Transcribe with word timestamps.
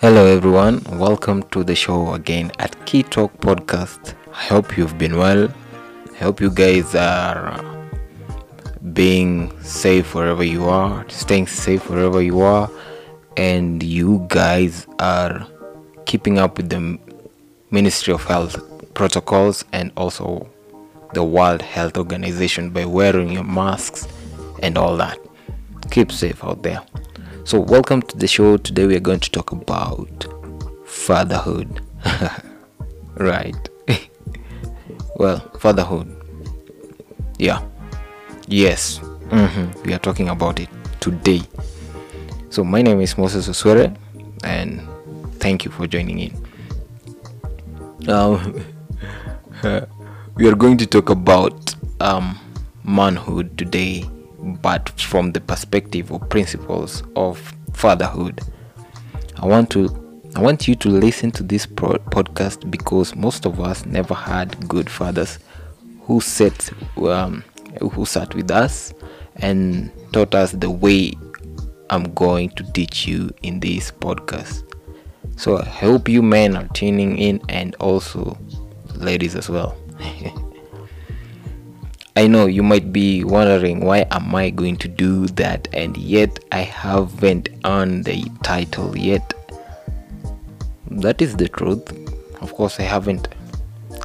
Hello, 0.00 0.26
everyone. 0.26 0.80
Welcome 0.92 1.42
to 1.50 1.64
the 1.64 1.74
show 1.74 2.14
again 2.14 2.52
at 2.60 2.86
Key 2.86 3.02
Talk 3.02 3.36
Podcast. 3.40 4.14
I 4.32 4.44
hope 4.44 4.78
you've 4.78 4.96
been 4.96 5.16
well. 5.16 5.48
I 6.12 6.18
hope 6.18 6.40
you 6.40 6.52
guys 6.52 6.94
are 6.94 7.48
uh, 7.48 7.84
being 8.92 9.50
safe 9.60 10.14
wherever 10.14 10.44
you 10.44 10.68
are, 10.68 11.04
staying 11.08 11.48
safe 11.48 11.90
wherever 11.90 12.22
you 12.22 12.42
are, 12.42 12.70
and 13.36 13.82
you 13.82 14.24
guys 14.28 14.86
are 15.00 15.44
keeping 16.06 16.38
up 16.38 16.58
with 16.58 16.68
the 16.68 16.96
Ministry 17.72 18.14
of 18.14 18.22
Health 18.22 18.54
protocols 18.94 19.64
and 19.72 19.90
also 19.96 20.48
the 21.12 21.24
World 21.24 21.60
Health 21.60 21.98
Organization 21.98 22.70
by 22.70 22.84
wearing 22.84 23.32
your 23.32 23.42
masks 23.42 24.06
and 24.62 24.78
all 24.78 24.96
that. 24.98 25.18
Keep 25.90 26.12
safe 26.12 26.44
out 26.44 26.62
there. 26.62 26.82
So, 27.48 27.58
welcome 27.60 28.02
to 28.02 28.14
the 28.18 28.26
show. 28.26 28.58
Today, 28.58 28.84
we 28.86 28.94
are 28.94 29.00
going 29.00 29.20
to 29.20 29.30
talk 29.30 29.52
about 29.52 30.26
fatherhood. 30.84 31.80
right. 33.16 33.56
well, 35.16 35.38
fatherhood. 35.58 36.14
Yeah. 37.38 37.62
Yes. 38.48 38.98
Mm-hmm. 39.30 39.82
We 39.84 39.94
are 39.94 39.98
talking 39.98 40.28
about 40.28 40.60
it 40.60 40.68
today. 41.00 41.40
So, 42.50 42.64
my 42.64 42.82
name 42.82 43.00
is 43.00 43.16
Moses 43.16 43.48
Oswere, 43.48 43.96
and 44.44 44.86
thank 45.40 45.64
you 45.64 45.70
for 45.70 45.86
joining 45.86 46.18
in. 46.18 46.36
Um, 48.10 48.62
we 50.34 50.46
are 50.48 50.54
going 50.54 50.76
to 50.76 50.86
talk 50.86 51.08
about 51.08 51.74
um, 51.98 52.38
manhood 52.84 53.56
today 53.56 54.04
but 54.56 54.88
from 55.00 55.32
the 55.32 55.40
perspective 55.40 56.12
or 56.12 56.20
principles 56.20 57.02
of 57.16 57.52
fatherhood. 57.72 58.40
I 59.36 59.46
want 59.46 59.70
to 59.70 60.04
I 60.36 60.40
want 60.40 60.68
you 60.68 60.74
to 60.76 60.88
listen 60.88 61.30
to 61.32 61.42
this 61.42 61.66
pro- 61.66 61.98
podcast 61.98 62.70
because 62.70 63.16
most 63.16 63.46
of 63.46 63.60
us 63.60 63.86
never 63.86 64.14
had 64.14 64.68
good 64.68 64.90
fathers 64.90 65.38
who 66.02 66.20
sat 66.20 66.70
um, 66.98 67.42
who 67.92 68.04
sat 68.04 68.34
with 68.34 68.50
us 68.50 68.92
and 69.36 69.90
taught 70.12 70.34
us 70.34 70.52
the 70.52 70.70
way 70.70 71.12
I'm 71.90 72.12
going 72.14 72.50
to 72.50 72.64
teach 72.72 73.06
you 73.06 73.30
in 73.42 73.60
this 73.60 73.90
podcast. 73.90 74.64
So 75.36 75.58
I 75.58 75.64
hope 75.64 76.08
you 76.08 76.22
men 76.22 76.56
are 76.56 76.68
tuning 76.68 77.16
in 77.16 77.40
and 77.48 77.74
also 77.76 78.36
ladies 78.96 79.34
as 79.34 79.48
well. 79.48 79.76
I 82.18 82.26
know 82.26 82.46
you 82.46 82.64
might 82.64 82.92
be 82.92 83.22
wondering 83.22 83.78
why 83.78 84.04
am 84.10 84.34
I 84.34 84.50
going 84.50 84.76
to 84.78 84.88
do 84.88 85.28
that 85.38 85.68
and 85.72 85.96
yet 85.96 86.40
I 86.50 86.62
haven't 86.62 87.48
earned 87.64 88.06
the 88.06 88.24
title 88.42 88.98
yet. 88.98 89.34
That 90.90 91.22
is 91.22 91.36
the 91.36 91.48
truth. 91.48 91.92
Of 92.40 92.54
course 92.54 92.80
I 92.80 92.82
haven't 92.82 93.28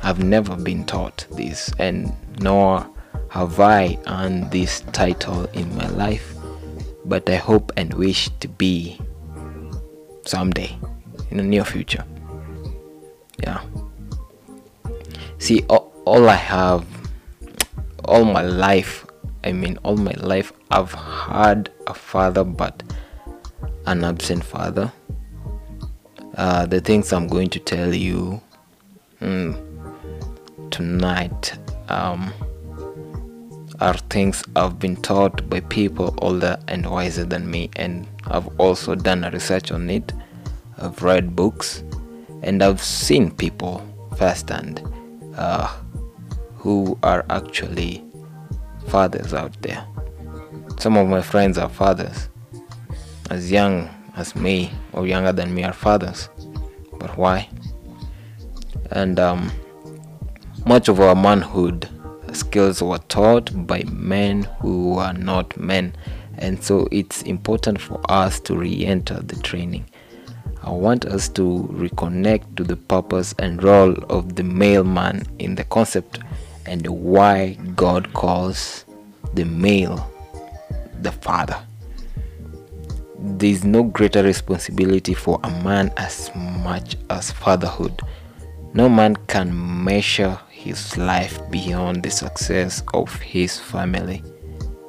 I've 0.03 0.23
never 0.23 0.55
been 0.55 0.85
taught 0.85 1.25
this 1.31 1.73
and 1.79 2.15
nor 2.39 2.87
have 3.29 3.59
I 3.59 3.97
earned 4.05 4.51
this 4.51 4.81
title 4.91 5.45
in 5.45 5.75
my 5.75 5.87
life. 5.87 6.35
But 7.05 7.27
I 7.27 7.37
hope 7.37 7.71
and 7.77 7.95
wish 7.95 8.29
to 8.41 8.47
be 8.47 9.01
someday 10.27 10.77
in 11.31 11.37
the 11.37 11.43
near 11.43 11.65
future. 11.65 12.05
Yeah. 13.39 13.63
See 15.39 15.63
all, 15.67 15.91
all 16.05 16.29
I 16.29 16.35
have 16.35 16.85
all 18.05 18.25
my 18.25 18.41
life 18.41 19.05
i 19.43 19.51
mean 19.51 19.77
all 19.83 19.95
my 19.95 20.13
life 20.17 20.51
i've 20.71 20.91
had 20.93 21.69
a 21.87 21.93
father 21.93 22.43
but 22.43 22.83
an 23.85 24.03
absent 24.03 24.43
father. 24.43 24.91
Uh, 26.35 26.65
the 26.65 26.79
things 26.81 27.13
i'm 27.13 27.27
going 27.27 27.49
to 27.49 27.59
tell 27.59 27.93
you 27.93 28.41
mm, 29.21 29.55
tonight 30.71 31.53
um, 31.89 32.33
are 33.79 33.93
things 34.09 34.43
i've 34.55 34.79
been 34.79 34.95
taught 34.95 35.47
by 35.49 35.59
people 35.59 36.15
older 36.21 36.57
and 36.67 36.89
wiser 36.89 37.23
than 37.23 37.49
me 37.49 37.69
and 37.75 38.07
i've 38.27 38.47
also 38.59 38.95
done 38.95 39.23
a 39.23 39.31
research 39.31 39.71
on 39.71 39.89
it. 39.89 40.11
I've 40.79 41.03
read 41.03 41.35
books 41.35 41.83
and 42.41 42.63
i've 42.63 42.81
seen 42.81 43.29
people 43.31 43.85
firsthand 44.17 44.81
uh, 45.37 45.71
who 46.63 46.97
are 47.03 47.25
actually 47.29 48.01
fathers 48.87 49.33
out 49.33 49.51
there. 49.61 49.85
Some 50.79 50.95
of 50.95 51.09
my 51.09 51.21
friends 51.21 51.57
are 51.57 51.67
fathers, 51.67 52.29
as 53.29 53.51
young 53.51 53.89
as 54.15 54.33
me 54.33 54.71
or 54.93 55.05
younger 55.05 55.33
than 55.33 55.53
me 55.53 55.65
are 55.65 55.73
fathers. 55.73 56.29
But 56.97 57.17
why? 57.17 57.49
And 58.91 59.19
um, 59.19 59.51
much 60.65 60.87
of 60.87 61.01
our 61.01 61.15
manhood 61.15 61.89
skills 62.31 62.81
were 62.81 62.99
taught 63.09 63.67
by 63.67 63.83
men 63.91 64.43
who 64.61 64.97
are 64.97 65.13
not 65.13 65.57
men, 65.57 65.93
and 66.37 66.63
so 66.63 66.87
it's 66.93 67.23
important 67.23 67.81
for 67.81 67.99
us 68.09 68.39
to 68.39 68.55
re 68.55 68.85
enter 68.85 69.15
the 69.15 69.35
training. 69.41 69.83
I 70.63 70.69
want 70.69 71.03
us 71.03 71.27
to 71.29 71.67
reconnect 71.73 72.55
to 72.55 72.63
the 72.63 72.77
purpose 72.77 73.35
and 73.37 73.61
role 73.61 73.95
of 74.09 74.37
the 74.37 74.43
male 74.43 74.85
man 74.85 75.23
in 75.37 75.55
the 75.55 75.65
concept 75.65 76.19
and 76.65 76.85
why 76.87 77.53
God 77.75 78.13
calls 78.13 78.85
the 79.33 79.45
male 79.45 80.09
the 81.01 81.11
father. 81.11 81.61
There 83.19 83.49
is 83.49 83.63
no 83.63 83.83
greater 83.83 84.23
responsibility 84.23 85.13
for 85.13 85.39
a 85.43 85.49
man 85.63 85.93
as 85.97 86.29
much 86.35 86.97
as 87.09 87.31
fatherhood. 87.31 88.01
No 88.73 88.89
man 88.89 89.15
can 89.27 89.83
measure 89.83 90.39
his 90.49 90.97
life 90.97 91.39
beyond 91.49 92.03
the 92.03 92.11
success 92.11 92.83
of 92.93 93.13
his 93.21 93.59
family. 93.59 94.17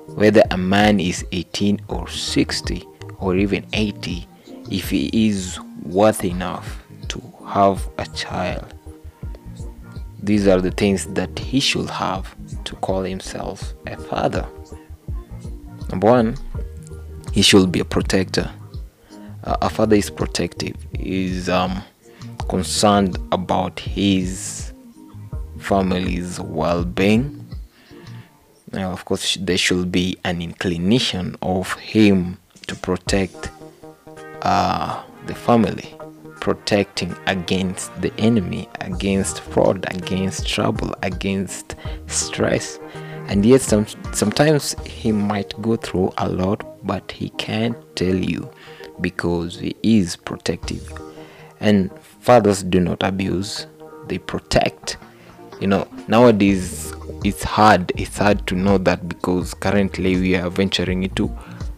Whether 0.08 0.42
a 0.50 0.56
man 0.56 1.00
is 1.00 1.24
18 1.32 1.80
or 1.88 2.08
60 2.08 2.84
or 3.18 3.36
even 3.36 3.66
80, 3.72 4.26
if 4.70 4.90
he 4.90 5.28
is 5.28 5.58
worth 5.82 6.24
enough 6.24 6.82
to 7.08 7.20
have 7.46 7.88
a 7.98 8.06
child, 8.06 8.73
these 10.24 10.48
are 10.48 10.60
the 10.60 10.70
things 10.70 11.06
that 11.06 11.38
he 11.38 11.60
should 11.60 11.90
have 11.90 12.34
to 12.64 12.74
call 12.76 13.02
himself 13.02 13.74
a 13.86 13.96
father. 13.96 14.46
Number 15.90 16.06
one, 16.10 16.36
he 17.32 17.42
should 17.42 17.70
be 17.70 17.80
a 17.80 17.84
protector. 17.84 18.50
Uh, 19.44 19.56
a 19.60 19.68
father 19.68 19.96
is 19.96 20.08
protective, 20.08 20.76
is 20.94 21.50
um, 21.50 21.82
concerned 22.48 23.18
about 23.32 23.78
his 23.78 24.72
family's 25.58 26.40
well 26.40 26.84
being. 26.84 27.46
Now, 28.72 28.92
of 28.92 29.04
course, 29.04 29.36
there 29.40 29.58
should 29.58 29.92
be 29.92 30.16
an 30.24 30.40
inclination 30.40 31.36
of 31.42 31.74
him 31.74 32.38
to 32.66 32.74
protect 32.74 33.50
uh, 34.42 35.02
the 35.26 35.34
family 35.34 35.94
protecting 36.44 37.16
against 37.27 37.91
the 38.03 38.12
enemy, 38.19 38.69
against 38.82 39.41
fraud, 39.41 39.87
against 39.88 40.47
trouble, 40.47 40.94
against 41.03 41.75
stress. 42.06 42.78
And 43.28 43.47
yet, 43.47 43.62
some, 43.62 43.87
sometimes 44.12 44.77
he 44.84 45.10
might 45.10 45.55
go 45.62 45.77
through 45.77 46.12
a 46.19 46.28
lot, 46.28 46.87
but 46.87 47.10
he 47.10 47.31
can't 47.31 47.78
tell 47.97 48.15
you 48.15 48.50
because 49.00 49.59
he 49.59 49.75
is 49.82 50.16
protective. 50.16 50.93
And 51.60 51.91
fathers 52.21 52.62
do 52.62 52.78
not 52.78 53.03
abuse, 53.03 53.66
they 54.09 54.19
protect. 54.19 54.99
You 55.62 55.69
know, 55.69 55.88
nowadays 56.09 56.93
it's 57.25 57.43
hard, 57.43 57.91
it's 57.97 58.19
hard 58.19 58.47
to 58.49 58.55
know 58.55 58.76
that 58.76 59.09
because 59.09 59.55
currently 59.55 60.21
we 60.21 60.37
are 60.37 60.50
venturing 60.50 61.05
into 61.05 61.34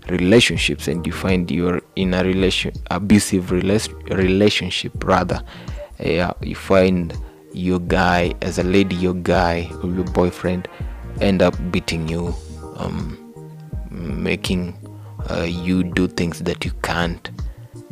relationships 0.08 0.88
and 0.88 1.06
you 1.06 1.12
find 1.12 1.50
you're 1.50 1.80
in 1.96 2.14
a 2.14 2.22
relation 2.24 2.72
abusive 2.90 3.50
relationship 3.50 5.04
rather. 5.04 5.42
You 5.98 6.54
find 6.54 7.16
your 7.53 7.80
guy 7.80 8.34
as 8.42 8.58
a 8.58 8.62
lady 8.62 8.94
your 8.97 9.14
guy 9.14 9.70
or 9.82 9.88
your 9.91 10.04
boyfriend 10.04 10.68
end 11.22 11.41
up 11.41 11.54
beating 11.70 12.06
you 12.06 12.34
um, 12.76 13.16
making 13.91 14.76
uh, 15.30 15.42
you 15.42 15.82
do 15.82 16.06
things 16.06 16.41
that 16.41 16.66
you 16.66 16.70
can't 16.82 17.30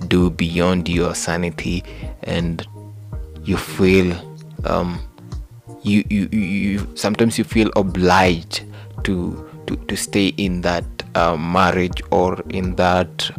do 0.08 0.28
beyond 0.28 0.86
your 0.88 1.14
sanity 1.14 1.82
and 2.24 2.66
you 3.42 3.56
feel 3.56 4.12
um, 4.64 5.00
you, 5.82 6.04
you 6.10 6.28
you 6.28 6.92
sometimes 6.94 7.38
you 7.38 7.44
feel 7.44 7.70
obliged 7.76 8.64
to 9.04 9.48
to, 9.66 9.76
to 9.76 9.96
stay 9.96 10.28
in 10.36 10.60
that 10.60 10.84
uh, 11.14 11.36
marriage 11.36 12.02
or 12.10 12.40
in 12.50 12.74
that 12.76 13.30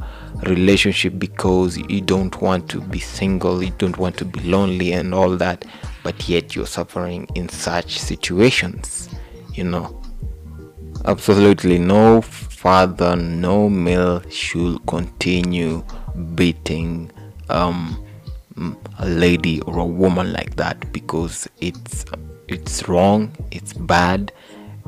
relationship 0.44 1.18
because 1.18 1.78
you 1.78 2.02
don't 2.02 2.42
want 2.42 2.70
to 2.70 2.82
be 2.82 3.00
single, 3.00 3.64
you 3.64 3.72
don't 3.78 3.98
want 3.98 4.18
to 4.18 4.26
be 4.26 4.40
lonely 4.42 4.94
and 4.94 5.14
all 5.14 5.36
that, 5.38 5.66
but 6.04 6.28
yet 6.28 6.56
you're 6.56 6.68
suffering 6.68 7.28
in 7.36 7.50
such 7.50 8.00
situations, 8.00 9.10
you 9.54 9.64
know. 9.64 10.02
Absolutely 11.06 11.78
no 11.78 12.22
father, 12.22 13.16
no 13.16 13.70
male 13.70 14.28
should 14.30 14.84
continue 14.88 15.84
beating 16.34 17.12
um, 17.50 18.04
a 18.98 19.08
lady 19.08 19.62
or 19.62 19.80
a 19.80 19.86
woman 19.86 20.34
like 20.34 20.56
that 20.56 20.92
because 20.92 21.48
it's 21.62 22.06
it's 22.48 22.88
wrong, 22.88 23.32
it's 23.52 23.74
bad, 23.74 24.32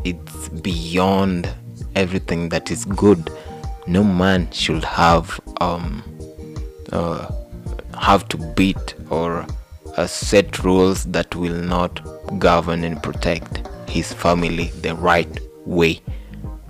it's 0.04 0.50
beyond 0.50 1.50
everything 1.96 2.50
that 2.50 2.72
is 2.72 2.86
good. 2.86 3.30
No 3.88 4.04
man 4.04 4.52
should 4.52 4.84
have 4.84 5.40
um, 5.62 6.04
uh, 6.92 7.32
have 7.98 8.28
to 8.30 8.38
beat 8.56 8.96
or 9.10 9.46
uh, 9.96 10.06
set 10.08 10.64
rules 10.64 11.06
that 11.06 11.36
will 11.36 11.56
not 11.56 12.00
govern 12.40 12.84
and 12.84 13.02
protect 13.02 13.68
his 13.90 14.14
family 14.14 14.66
the 14.82 14.96
right 14.96 15.40
way. 15.66 16.02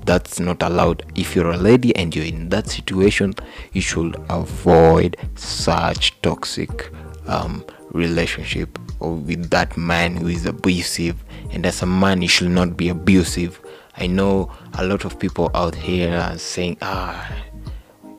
That's 0.05 0.39
not 0.39 0.63
allowed. 0.63 1.03
If 1.15 1.35
you're 1.35 1.51
a 1.51 1.57
lady 1.57 1.93
and 1.97 2.15
you're 2.15 2.25
in 2.25 2.47
that 2.49 2.67
situation, 2.69 3.33
you 3.73 3.81
should 3.81 4.15
avoid 4.29 5.17
such 5.35 6.19
toxic 6.21 6.91
um, 7.27 7.65
relationship 7.91 8.79
or 8.99 9.15
with 9.15 9.49
that 9.49 9.75
man 9.75 10.15
who 10.15 10.27
is 10.27 10.45
abusive. 10.45 11.21
And 11.51 11.65
as 11.65 11.81
a 11.81 11.85
man, 11.85 12.21
you 12.21 12.29
should 12.29 12.51
not 12.51 12.77
be 12.77 12.89
abusive. 12.89 13.59
I 13.97 14.07
know 14.07 14.51
a 14.73 14.85
lot 14.85 15.05
of 15.05 15.17
people 15.17 15.49
out 15.55 15.73
here 15.73 16.15
are 16.15 16.38
saying, 16.38 16.77
ah, 16.81 17.29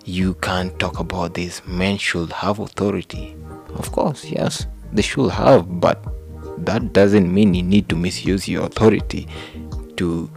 you 0.05 0.35
can't 0.35 0.77
talk 0.79 0.99
about 0.99 1.35
this. 1.35 1.63
Men 1.67 1.99
should 1.99 2.33
have 2.33 2.59
authority. 2.59 3.37
Of 3.75 3.93
course, 3.93 4.25
yes, 4.25 4.67
they 4.93 5.03
should 5.03 5.31
have, 5.31 5.81
but 5.81 6.03
that 6.65 6.93
doesn't 6.93 7.33
mean 7.33 7.55
you 7.55 7.63
need 7.63 7.89
to 7.91 7.97
misuse 7.97 8.49
your 8.49 8.65
authority 8.67 9.29
to 9.97 10.31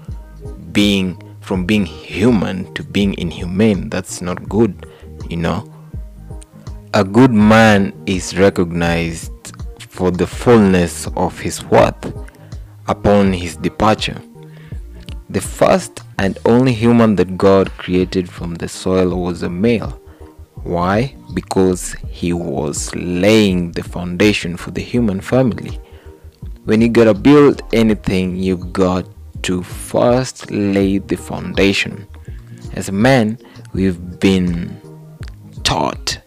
being 0.72 1.22
from 1.42 1.66
being 1.66 1.86
human 1.86 2.72
to 2.76 2.84
being 2.84 3.18
inhumane. 3.18 3.90
That's 3.90 4.22
not 4.22 4.48
good, 4.48 4.86
you 5.30 5.38
know. 5.38 5.68
A 6.94 7.04
good 7.04 7.32
man 7.32 7.94
is 8.06 8.38
recognized 8.38 9.32
for 9.80 10.12
the 10.12 10.28
fullness 10.28 11.08
of 11.16 11.40
his 11.40 11.64
worth 11.66 12.14
upon 12.88 13.34
his 13.34 13.56
departure. 13.56 14.22
The 15.32 15.40
first 15.40 16.02
and 16.20 16.38
only 16.44 16.74
human 16.74 17.16
that 17.16 17.38
God 17.38 17.72
created 17.78 18.30
from 18.30 18.56
the 18.56 18.68
soil 18.68 19.16
was 19.16 19.44
a 19.44 19.50
male. 19.50 19.92
Why? 20.64 21.16
Because 21.34 21.94
he 22.10 22.34
was 22.34 22.94
laying 22.96 23.72
the 23.72 23.82
foundation 23.82 24.58
for 24.58 24.72
the 24.72 24.82
human 24.82 25.22
family. 25.22 25.80
When 26.66 26.82
you 26.82 26.90
gotta 26.90 27.14
build 27.14 27.62
anything, 27.72 28.36
you've 28.36 28.74
got 28.74 29.06
to 29.44 29.64
first 29.64 30.52
lay 30.52 30.98
the 30.98 31.16
foundation. 31.16 32.06
As 32.74 32.90
a 32.90 32.92
man, 32.92 33.38
we've 33.72 34.20
been 34.20 34.82
taught 35.64 36.20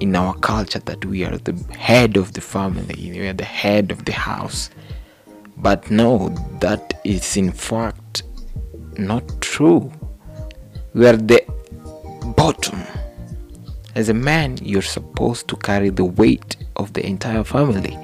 in 0.00 0.16
our 0.16 0.34
culture 0.34 0.80
that 0.80 1.04
we 1.04 1.24
are 1.24 1.38
the 1.38 1.54
head 1.78 2.16
of 2.16 2.32
the 2.32 2.40
family, 2.40 3.12
we 3.12 3.28
are 3.28 3.32
the 3.32 3.44
head 3.44 3.92
of 3.92 4.04
the 4.04 4.12
house. 4.12 4.68
But 5.58 5.92
no, 5.92 6.30
that 6.58 7.00
is 7.04 7.36
in 7.36 7.52
fact 7.52 8.24
not 8.98 9.40
true. 9.40 9.92
We 10.94 11.06
are 11.06 11.16
the 11.16 11.42
bottom. 12.36 12.82
As 13.94 14.08
a 14.08 14.14
man, 14.14 14.58
you're 14.62 14.82
supposed 14.82 15.48
to 15.48 15.56
carry 15.56 15.90
the 15.90 16.04
weight 16.04 16.56
of 16.76 16.92
the 16.92 17.04
entire 17.04 17.44
family. 17.44 17.98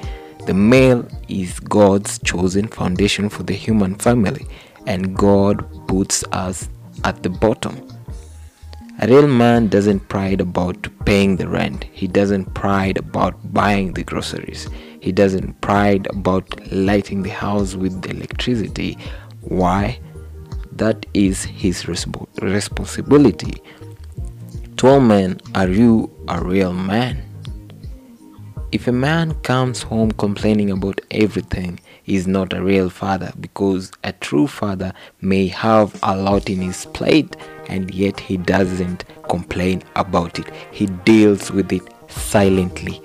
The 0.47 0.55
male 0.55 1.07
is 1.29 1.61
God's 1.61 2.19
chosen 2.21 2.69
foundation 2.69 3.29
for 3.29 3.43
the 3.43 3.55
human 3.55 3.95
family, 3.95 4.47
and 4.87 5.17
God 5.17 5.65
puts 5.87 6.25
us 6.33 6.69
at 7.05 7.23
the 7.23 7.31
bottom. 7.31 7.87
A 9.01 9.07
real 9.07 9.29
man 9.29 9.69
doesn't 9.69 10.09
pride 10.09 10.41
about 10.41 10.89
paying 11.05 11.37
the 11.37 11.49
rent. 11.49 11.85
He 11.93 12.09
doesn't 12.09 12.53
pride 12.55 12.99
about 12.99 13.37
buying 13.53 13.93
the 13.93 14.03
groceries. 14.03 14.69
He 15.01 15.13
doesn't 15.13 15.61
pride 15.61 16.09
about 16.09 16.73
lighting 16.73 17.23
the 17.23 17.31
house 17.31 17.77
with 17.77 18.03
the 18.03 18.11
electricity. 18.11 18.99
Why? 19.43 20.01
That 20.79 21.07
is 21.13 21.43
his 21.45 21.83
resp- 21.85 22.29
responsibility. 22.41 23.61
To 24.77 24.87
all 24.87 25.01
men, 25.01 25.41
are 25.57 25.69
you 25.69 26.09
a 26.29 26.41
real 26.41 26.73
man? 26.73 27.25
If 28.71 28.87
a 28.87 28.93
man 28.93 29.35
comes 29.43 29.83
home 29.83 30.13
complaining 30.13 30.71
about 30.71 31.01
everything, 31.11 31.81
he 32.05 32.15
is 32.15 32.29
not 32.29 32.53
a 32.53 32.63
real 32.63 32.91
father 32.91 33.33
because 33.41 33.91
a 34.05 34.13
true 34.13 34.47
father 34.47 34.93
may 35.21 35.49
have 35.49 35.99
a 36.05 36.17
lot 36.17 36.49
in 36.49 36.61
his 36.61 36.87
plate 36.87 37.37
and 37.67 37.93
yet 37.93 38.21
he 38.21 38.37
doesn't 38.37 39.05
complain 39.29 39.83
about 39.97 40.39
it. 40.39 40.47
He 40.71 40.87
deals 40.87 41.51
with 41.51 41.73
it 41.73 41.83
silently. 42.07 43.03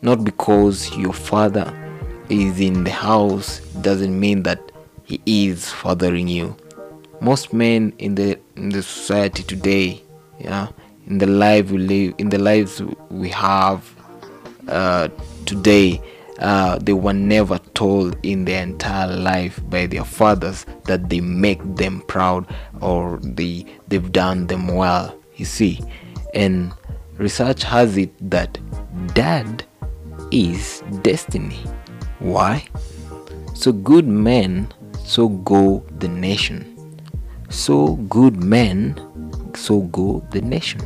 Not 0.00 0.24
because 0.24 0.96
your 0.96 1.12
father 1.12 1.70
is 2.30 2.60
in 2.60 2.84
the 2.84 2.92
house 2.92 3.60
doesn't 3.82 4.18
mean 4.18 4.42
that 4.44 4.70
he 5.24 5.48
is 5.48 5.70
fathering 5.70 6.28
you. 6.28 6.56
Most 7.20 7.52
men 7.52 7.92
in 7.98 8.14
the 8.14 8.38
in 8.56 8.70
the 8.70 8.82
society 8.82 9.42
today, 9.42 10.02
yeah, 10.38 10.68
in 11.06 11.18
the 11.18 11.26
life 11.26 11.70
we 11.70 11.78
live, 11.78 12.14
in 12.18 12.28
the 12.30 12.38
lives 12.38 12.82
we 13.10 13.28
have 13.30 13.94
uh, 14.68 15.08
today 15.46 16.00
uh, 16.38 16.78
they 16.78 16.92
were 16.92 17.12
never 17.12 17.58
told 17.74 18.16
in 18.24 18.44
their 18.44 18.62
entire 18.62 19.14
life 19.16 19.60
by 19.70 19.86
their 19.86 20.04
fathers 20.04 20.66
that 20.84 21.08
they 21.08 21.20
make 21.20 21.60
them 21.76 22.02
proud 22.08 22.46
or 22.80 23.18
they 23.22 23.64
they've 23.88 24.10
done 24.12 24.46
them 24.48 24.66
well 24.68 25.14
you 25.36 25.44
see. 25.44 25.80
And 26.34 26.72
research 27.16 27.62
has 27.64 27.96
it 27.96 28.12
that 28.30 28.58
dad 29.14 29.64
is 30.30 30.82
destiny. 31.02 31.60
Why? 32.18 32.66
So 33.54 33.72
good 33.72 34.06
men 34.06 34.72
so 35.04 35.28
go 35.28 35.84
the 35.98 36.08
nation. 36.08 36.70
So 37.50 37.94
good 38.08 38.36
men 38.42 38.98
so 39.56 39.82
go 39.82 40.26
the 40.30 40.40
nation. 40.40 40.80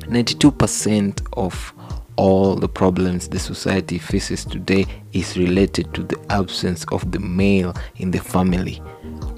92% 0.00 1.26
of 1.34 1.72
all 2.16 2.54
the 2.54 2.68
problems 2.68 3.28
the 3.28 3.38
society 3.38 3.98
faces 3.98 4.44
today 4.44 4.84
is 5.12 5.36
related 5.38 5.94
to 5.94 6.02
the 6.02 6.20
absence 6.28 6.84
of 6.92 7.10
the 7.10 7.18
male 7.18 7.74
in 7.96 8.10
the 8.10 8.18
family, 8.18 8.74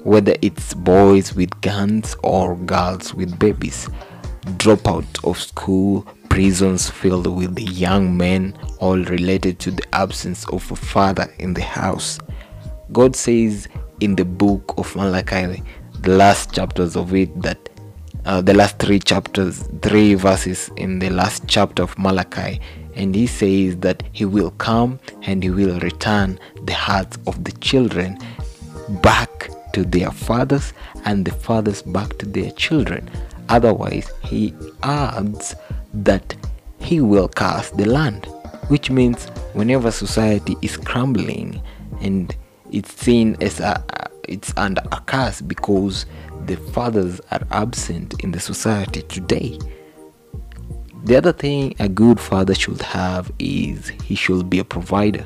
whether 0.03 0.35
it's 0.41 0.73
boys 0.73 1.33
with 1.33 1.61
guns 1.61 2.15
or 2.23 2.57
girls 2.57 3.13
with 3.13 3.39
babies, 3.39 3.87
dropout 4.57 5.23
of 5.23 5.39
school, 5.39 6.05
prisons 6.29 6.89
filled 6.89 7.27
with 7.27 7.57
young 7.57 8.17
men, 8.17 8.57
all 8.79 8.97
related 8.97 9.59
to 9.59 9.71
the 9.71 9.95
absence 9.95 10.45
of 10.49 10.69
a 10.71 10.75
father 10.75 11.33
in 11.39 11.53
the 11.53 11.61
house. 11.63 12.19
God 12.91 13.15
says 13.15 13.67
in 13.99 14.15
the 14.15 14.25
book 14.25 14.73
of 14.77 14.95
Malachi, 14.95 15.63
the 16.01 16.11
last 16.11 16.53
chapters 16.53 16.95
of 16.95 17.13
it, 17.13 17.41
that 17.41 17.69
uh, 18.25 18.41
the 18.41 18.53
last 18.53 18.79
three 18.79 18.99
chapters, 18.99 19.67
three 19.81 20.15
verses 20.15 20.69
in 20.77 20.99
the 20.99 21.09
last 21.09 21.43
chapter 21.47 21.83
of 21.83 21.97
Malachi, 21.97 22.59
and 22.95 23.13
he 23.13 23.27
says 23.27 23.77
that 23.77 24.03
he 24.13 24.25
will 24.25 24.51
come 24.51 24.99
and 25.23 25.43
he 25.43 25.49
will 25.49 25.79
return 25.79 26.39
the 26.63 26.73
hearts 26.73 27.17
of 27.27 27.43
the 27.43 27.51
children 27.53 28.17
back 29.01 29.49
to 29.73 29.83
their 29.83 30.11
fathers 30.11 30.73
and 31.03 31.25
the 31.25 31.31
fathers 31.31 31.81
back 31.81 32.17
to 32.17 32.25
their 32.25 32.51
children. 32.51 33.09
Otherwise, 33.49 34.11
he 34.23 34.53
adds 34.83 35.55
that 35.93 36.35
he 36.79 37.01
will 37.01 37.27
curse 37.27 37.69
the 37.71 37.85
land, 37.85 38.25
which 38.69 38.89
means 38.89 39.25
whenever 39.53 39.91
society 39.91 40.55
is 40.61 40.77
crumbling 40.77 41.61
and 42.01 42.35
it's 42.75 42.93
seen 42.93 43.37
as 43.39 43.61
a 43.61 43.81
it's 44.27 44.53
under 44.57 44.81
a 44.91 44.99
curse 45.01 45.39
because 45.39 46.05
the 46.45 46.57
fathers 46.57 47.21
are 47.31 47.41
absent 47.51 48.21
in 48.21 48.31
the 48.31 48.39
society 48.39 49.01
today. 49.03 49.57
The 51.05 51.15
other 51.15 51.31
thing 51.31 51.75
a 51.79 51.87
good 51.87 52.19
father 52.19 52.53
should 52.53 52.81
have 52.81 53.31
is 53.39 53.87
he 54.03 54.15
should 54.15 54.49
be 54.49 54.59
a 54.59 54.65
provider. 54.65 55.25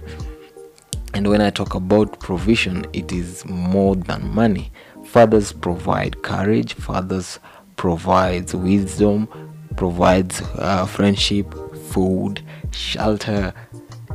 And 1.15 1.27
when 1.27 1.41
I 1.41 1.50
talk 1.50 1.74
about 1.74 2.20
provision, 2.20 2.86
it 2.94 3.12
is 3.12 3.44
more 3.46 3.96
than 3.96 4.29
money. 4.29 4.72
Fathers 5.06 5.51
provide 5.51 6.22
courage, 6.22 6.74
fathers 6.75 7.39
provides 7.77 8.53
wisdom, 8.53 9.27
provides 9.75 10.41
uh, 10.56 10.86
friendship, 10.86 11.51
food, 11.88 12.44
shelter, 12.72 13.53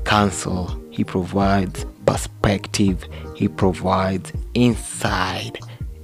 counsel. 0.05 0.81
He 0.91 1.03
provides 1.03 1.85
perspective. 2.07 3.05
He 3.35 3.49
provides 3.49 4.33
inside 4.55 5.59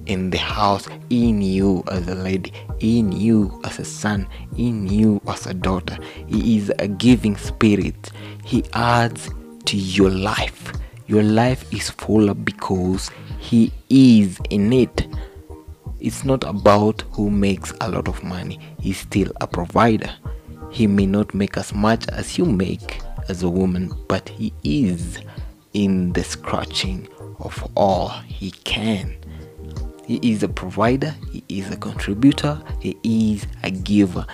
in 0.06 0.30
the 0.30 0.38
house, 0.38 0.88
in 1.10 1.40
you 1.40 1.84
as 1.88 2.08
a 2.08 2.14
lady, 2.14 2.52
in 2.80 3.12
you 3.12 3.60
as 3.64 3.78
a 3.78 3.84
son, 3.84 4.26
in 4.56 4.86
you 4.88 5.20
as 5.28 5.46
a 5.46 5.54
daughter. 5.54 5.96
He 6.26 6.56
is 6.58 6.72
a 6.78 6.88
giving 6.88 7.36
spirit. 7.36 8.10
He 8.44 8.64
adds 8.72 9.30
to 9.66 9.76
your 9.76 10.10
life. 10.10 10.72
Your 11.06 11.22
life 11.22 11.72
is 11.72 11.90
fuller 11.90 12.34
because 12.34 13.10
He 13.38 13.72
is 13.88 14.38
in 14.50 14.72
it. 14.72 15.06
It's 16.00 16.24
not 16.24 16.44
about 16.44 17.02
who 17.12 17.30
makes 17.30 17.72
a 17.80 17.88
lot 17.90 18.08
of 18.08 18.22
money, 18.24 18.58
He's 18.80 18.98
still 18.98 19.30
a 19.40 19.46
provider. 19.46 20.10
he 20.70 20.86
may 20.86 21.06
not 21.06 21.34
make 21.34 21.56
as 21.56 21.74
much 21.74 22.08
as 22.10 22.38
you 22.38 22.44
make 22.44 23.00
as 23.28 23.42
a 23.42 23.48
woman, 23.50 23.92
but 24.08 24.28
he 24.28 24.52
is 24.62 25.18
in 25.72 26.12
the 26.12 26.22
scratching 26.22 27.08
of 27.40 27.70
all 27.74 28.08
he 28.08 28.50
can. 28.50 29.16
He 30.06 30.18
is 30.22 30.42
a 30.42 30.48
provider, 30.48 31.14
he 31.30 31.44
is 31.48 31.70
a 31.70 31.76
contributor, 31.76 32.60
he 32.80 32.96
is 33.04 33.46
a 33.62 33.70
giver. 33.70 34.26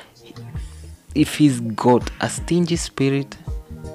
If 1.15 1.37
he's 1.37 1.61
got 1.61 2.11
a 2.21 2.29
stingy 2.29 2.77
spirit, 2.77 3.37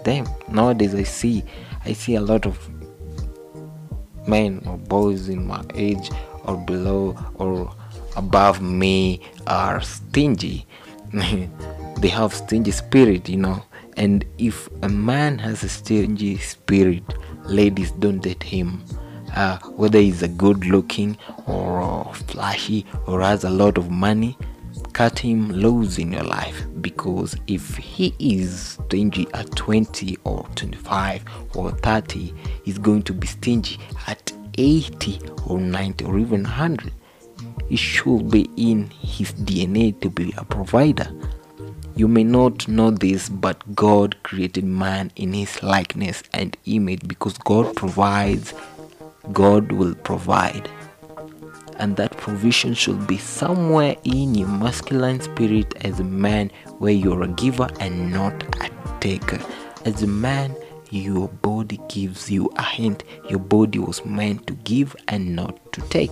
then 0.03 0.27
nowadays 0.49 0.95
I 0.95 1.03
see 1.03 1.43
I 1.85 1.93
see 1.93 2.15
a 2.15 2.21
lot 2.21 2.45
of 2.45 2.69
men 4.27 4.61
or 4.65 4.77
boys 4.77 5.29
in 5.29 5.47
my 5.47 5.63
age 5.73 6.11
or 6.43 6.57
below 6.57 7.17
or 7.35 7.73
above 8.15 8.61
me 8.61 9.21
are 9.47 9.81
stingy. 9.81 10.65
they 11.13 12.07
have 12.07 12.33
stingy 12.33 12.71
spirit, 12.71 13.27
you 13.29 13.37
know. 13.37 13.63
And 13.97 14.25
if 14.37 14.69
a 14.83 14.89
man 14.89 15.39
has 15.39 15.63
a 15.63 15.69
stingy 15.69 16.37
spirit, 16.37 17.03
ladies 17.45 17.91
don't 17.91 18.19
date 18.19 18.43
him. 18.43 18.83
Uh, 19.35 19.57
whether 19.77 19.97
he's 19.99 20.23
a 20.23 20.27
good 20.27 20.65
looking 20.65 21.17
or 21.47 22.13
flashy 22.13 22.85
or 23.07 23.21
has 23.21 23.45
a 23.45 23.49
lot 23.49 23.77
of 23.77 23.89
money 23.89 24.37
cut 24.91 25.17
him 25.17 25.49
loose 25.51 25.97
in 25.97 26.11
your 26.11 26.23
life. 26.23 26.65
Because 26.81 27.35
if 27.47 27.77
he 27.77 28.13
is 28.19 28.77
stingy 28.91 29.27
at 29.33 29.49
20 29.55 30.17
or 30.25 30.45
25 30.55 31.23
or 31.55 31.71
30 31.71 32.33
he's 32.63 32.77
going 32.77 33.03
to 33.03 33.13
be 33.13 33.25
stingy 33.25 33.79
at 34.07 34.33
80 34.57 35.21
or 35.47 35.59
90 35.59 36.05
or 36.05 36.19
even 36.19 36.43
100 36.43 36.91
it 37.69 37.77
should 37.79 38.29
be 38.29 38.49
in 38.57 38.89
his 38.99 39.31
dna 39.33 39.97
to 40.01 40.09
be 40.09 40.33
a 40.37 40.43
provider 40.43 41.09
you 41.95 42.07
may 42.07 42.23
not 42.23 42.67
know 42.67 42.91
this 42.91 43.29
but 43.29 43.75
god 43.75 44.15
created 44.23 44.63
man 44.63 45.11
in 45.15 45.33
his 45.33 45.61
likeness 45.61 46.23
and 46.33 46.57
image 46.65 47.07
because 47.07 47.37
god 47.39 47.75
provides 47.75 48.53
God 49.31 49.71
will 49.71 49.95
provide. 49.95 50.69
And 51.77 51.95
that 51.97 52.17
provision 52.17 52.73
should 52.73 53.07
be 53.07 53.17
somewhere 53.17 53.95
in 54.03 54.35
your 54.35 54.47
masculine 54.47 55.21
spirit 55.21 55.73
as 55.85 55.99
a 55.99 56.03
man, 56.03 56.51
where 56.79 56.91
you're 56.91 57.23
a 57.23 57.27
giver 57.27 57.69
and 57.79 58.11
not 58.11 58.43
a 58.63 58.69
taker. 58.99 59.39
As 59.85 60.03
a 60.03 60.07
man, 60.07 60.55
your 60.89 61.27
body 61.27 61.79
gives 61.87 62.29
you 62.29 62.51
a 62.57 62.63
hint. 62.63 63.03
Your 63.29 63.39
body 63.39 63.79
was 63.79 64.05
meant 64.05 64.47
to 64.47 64.53
give 64.53 64.95
and 65.07 65.35
not 65.35 65.71
to 65.73 65.81
take. 65.83 66.11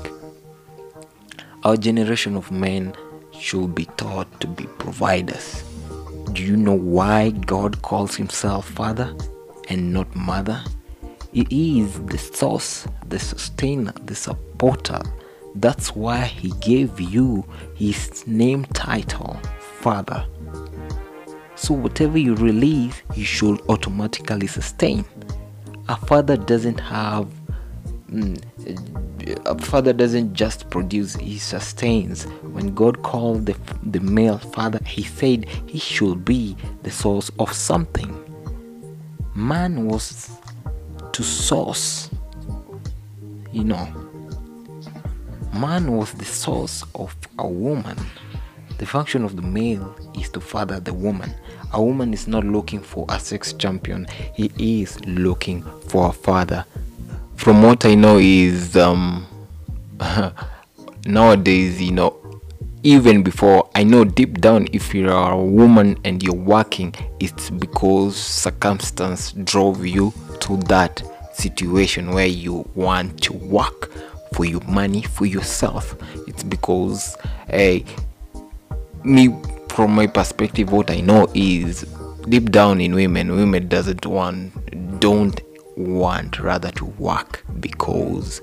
Our 1.63 1.77
generation 1.77 2.35
of 2.35 2.51
men 2.51 2.95
should 3.37 3.75
be 3.75 3.85
taught 3.97 4.39
to 4.41 4.47
be 4.47 4.65
providers. 4.79 5.63
Do 6.33 6.43
you 6.43 6.55
know 6.55 6.75
why 6.75 7.31
God 7.31 7.81
calls 7.81 8.15
himself 8.15 8.69
Father 8.69 9.15
and 9.67 9.91
not 9.91 10.15
Mother? 10.15 10.63
He 11.31 11.79
is 11.81 11.99
the 12.01 12.17
source, 12.17 12.87
the 13.07 13.19
sustainer, 13.19 13.93
the 14.05 14.15
supporter. 14.15 15.01
That's 15.55 15.95
why 15.95 16.25
He 16.25 16.51
gave 16.59 16.99
you 16.99 17.45
His 17.75 18.25
name 18.27 18.65
title, 18.65 19.39
Father. 19.79 20.25
So, 21.55 21.73
whatever 21.73 22.17
you 22.17 22.35
release, 22.35 23.01
you 23.15 23.25
should 23.25 23.61
automatically 23.69 24.47
sustain. 24.47 25.05
A 25.89 25.95
father 25.95 26.37
doesn't 26.37 26.79
have. 26.79 27.27
Mm, 28.11 28.41
a 29.45 29.57
father 29.57 29.93
doesn't 29.93 30.33
just 30.33 30.69
produce, 30.69 31.15
he 31.15 31.37
sustains. 31.37 32.23
When 32.43 32.73
God 32.73 33.03
called 33.03 33.45
the, 33.45 33.55
the 33.83 33.99
male 33.99 34.37
father, 34.37 34.79
he 34.85 35.03
said 35.03 35.45
he 35.67 35.79
should 35.79 36.25
be 36.25 36.55
the 36.83 36.91
source 36.91 37.29
of 37.39 37.53
something. 37.53 38.15
Man 39.35 39.87
was 39.87 40.29
to 41.11 41.23
source. 41.23 42.09
You 43.51 43.63
know, 43.63 43.87
man 45.53 45.97
was 45.97 46.13
the 46.13 46.25
source 46.25 46.83
of 46.95 47.15
a 47.37 47.47
woman. 47.47 47.97
The 48.77 48.85
function 48.85 49.25
of 49.25 49.35
the 49.35 49.41
male 49.41 49.95
is 50.15 50.29
to 50.29 50.39
father 50.39 50.79
the 50.79 50.93
woman. 50.93 51.33
A 51.73 51.83
woman 51.83 52.13
is 52.13 52.27
not 52.27 52.43
looking 52.45 52.79
for 52.79 53.05
a 53.09 53.19
sex 53.19 53.53
champion, 53.53 54.07
he 54.33 54.51
is 54.81 54.99
looking 55.05 55.63
for 55.87 56.09
a 56.09 56.13
father. 56.13 56.65
From 57.39 57.63
what 57.63 57.85
I 57.85 57.95
know, 57.95 58.17
is 58.17 58.75
um, 58.75 59.25
nowadays, 61.05 61.81
you 61.81 61.93
know, 61.93 62.41
even 62.83 63.23
before 63.23 63.69
I 63.75 63.83
know 63.83 64.03
deep 64.03 64.41
down 64.41 64.67
if 64.73 64.93
you 64.93 65.09
are 65.09 65.31
a 65.31 65.41
woman 65.41 65.97
and 66.03 66.21
you're 66.21 66.35
working, 66.35 66.93
it's 67.21 67.49
because 67.49 68.17
circumstance 68.17 69.31
drove 69.31 69.85
you 69.85 70.13
to 70.41 70.57
that 70.67 71.01
situation 71.33 72.11
where 72.11 72.27
you 72.27 72.69
want 72.75 73.23
to 73.23 73.33
work 73.33 73.89
for 74.33 74.43
your 74.43 74.61
money 74.67 75.03
for 75.03 75.25
yourself. 75.25 75.95
It's 76.27 76.43
because 76.43 77.15
hey 77.47 77.85
me 79.05 79.33
from 79.69 79.95
my 79.95 80.05
perspective 80.05 80.73
what 80.73 80.91
i 80.91 80.99
know 80.99 81.25
is 81.33 81.83
deep 82.27 82.51
down 82.51 82.81
in 82.81 82.93
women 82.93 83.31
women 83.31 83.65
doesn't 83.69 84.05
want 84.05 84.51
don't 84.99 85.39
want 85.79 86.39
rather 86.39 86.71
to 86.71 86.85
work 86.85 87.43
because 87.59 88.41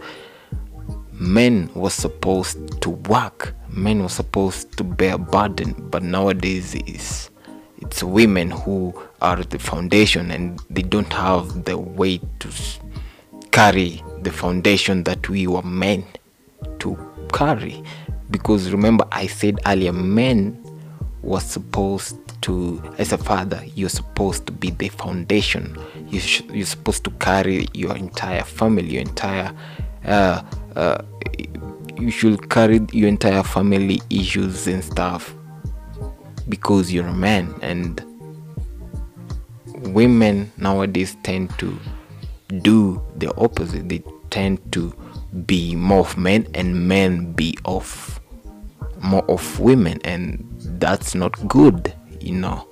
men 1.12 1.71
were 1.75 1.90
supposed 1.90 2.81
to 2.83 2.90
work 2.90 3.55
men 3.71 4.02
were 4.02 4.09
supposed 4.09 4.76
to 4.76 4.85
bear 4.85 5.19
burden 5.19 5.73
but 5.90 6.02
nowadays 6.02 6.75
is 6.87 7.31
it's 7.78 8.02
women 8.02 8.50
who 8.50 8.95
are 9.21 9.43
the 9.43 9.59
foundation 9.59 10.31
and 10.31 10.61
they 10.71 10.83
don't 10.83 11.12
have 11.12 11.64
the 11.64 11.76
weight 11.76 12.23
to 12.40 12.50
carry 13.52 14.02
the 14.23 14.31
foundation 14.31 15.05
that 15.05 15.28
we 15.28 15.47
were 15.47 15.62
meant 15.62 16.19
to 16.78 16.99
carry. 17.33 17.83
Because 18.31 18.71
remember 18.71 19.07
i 19.12 19.26
said 19.26 19.59
earlier 19.66 19.93
men 19.93 20.62
were 21.23 21.40
supposed 21.40 22.25
to 22.47 22.83
as 22.99 23.12
a 23.12 23.19
father 23.19 23.61
you're 23.75 23.88
supposed 23.88 24.47
to 24.47 24.53
be 24.53 24.71
the 24.71 24.88
foundation. 24.88 25.76
You 26.09 26.21
sh- 26.21 26.43
you're 26.53 26.67
supposed 26.67 27.05
to 27.05 27.11
carry 27.11 27.67
your 27.75 27.97
entire 27.97 28.45
family 28.45 28.95
your 28.95 29.03
entire 29.03 29.53
uh, 30.05 30.43
uh, 30.76 31.03
you 31.99 32.11
should 32.11 32.49
carry 32.50 32.81
your 32.93 33.09
entire 33.09 33.43
family 33.43 34.00
issues 34.11 34.67
and 34.67 34.85
stuff 34.85 35.35
because 36.49 36.93
you're 36.93 37.07
a 37.07 37.15
man. 37.15 37.55
And 37.62 38.03
women 39.95 40.53
nowadays 40.57 41.17
tend 41.23 41.50
to 41.59 41.79
do 42.61 43.03
the 43.17 43.35
opposite. 43.37 43.88
They 43.88 44.03
tend 44.31 44.61
to 44.73 44.95
be 45.47 45.75
more 45.75 46.00
of 46.00 46.17
men 46.17 46.47
and 46.55 46.87
men 46.88 47.33
be 47.33 47.59
of 47.65 48.21
more 49.03 49.25
of 49.31 49.59
women. 49.61 50.00
And 50.05 50.45
that's 50.79 51.15
not 51.15 51.49
good 51.49 51.95
you 52.23 52.35
know 52.35 52.67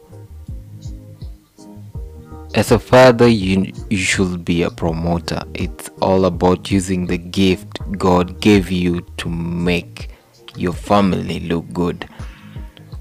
as 2.54 2.70
a 2.70 2.78
father 2.78 3.26
you, 3.26 3.72
you 3.90 3.96
should 3.96 4.44
be 4.44 4.62
a 4.62 4.70
promoter 4.70 5.42
it's 5.54 5.90
all 6.00 6.24
about 6.26 6.70
using 6.70 7.06
the 7.06 7.18
gift 7.18 7.78
god 7.98 8.40
gave 8.40 8.70
you 8.70 9.00
to 9.16 9.28
make 9.28 10.10
your 10.56 10.72
family 10.72 11.40
look 11.40 11.70
good 11.72 12.08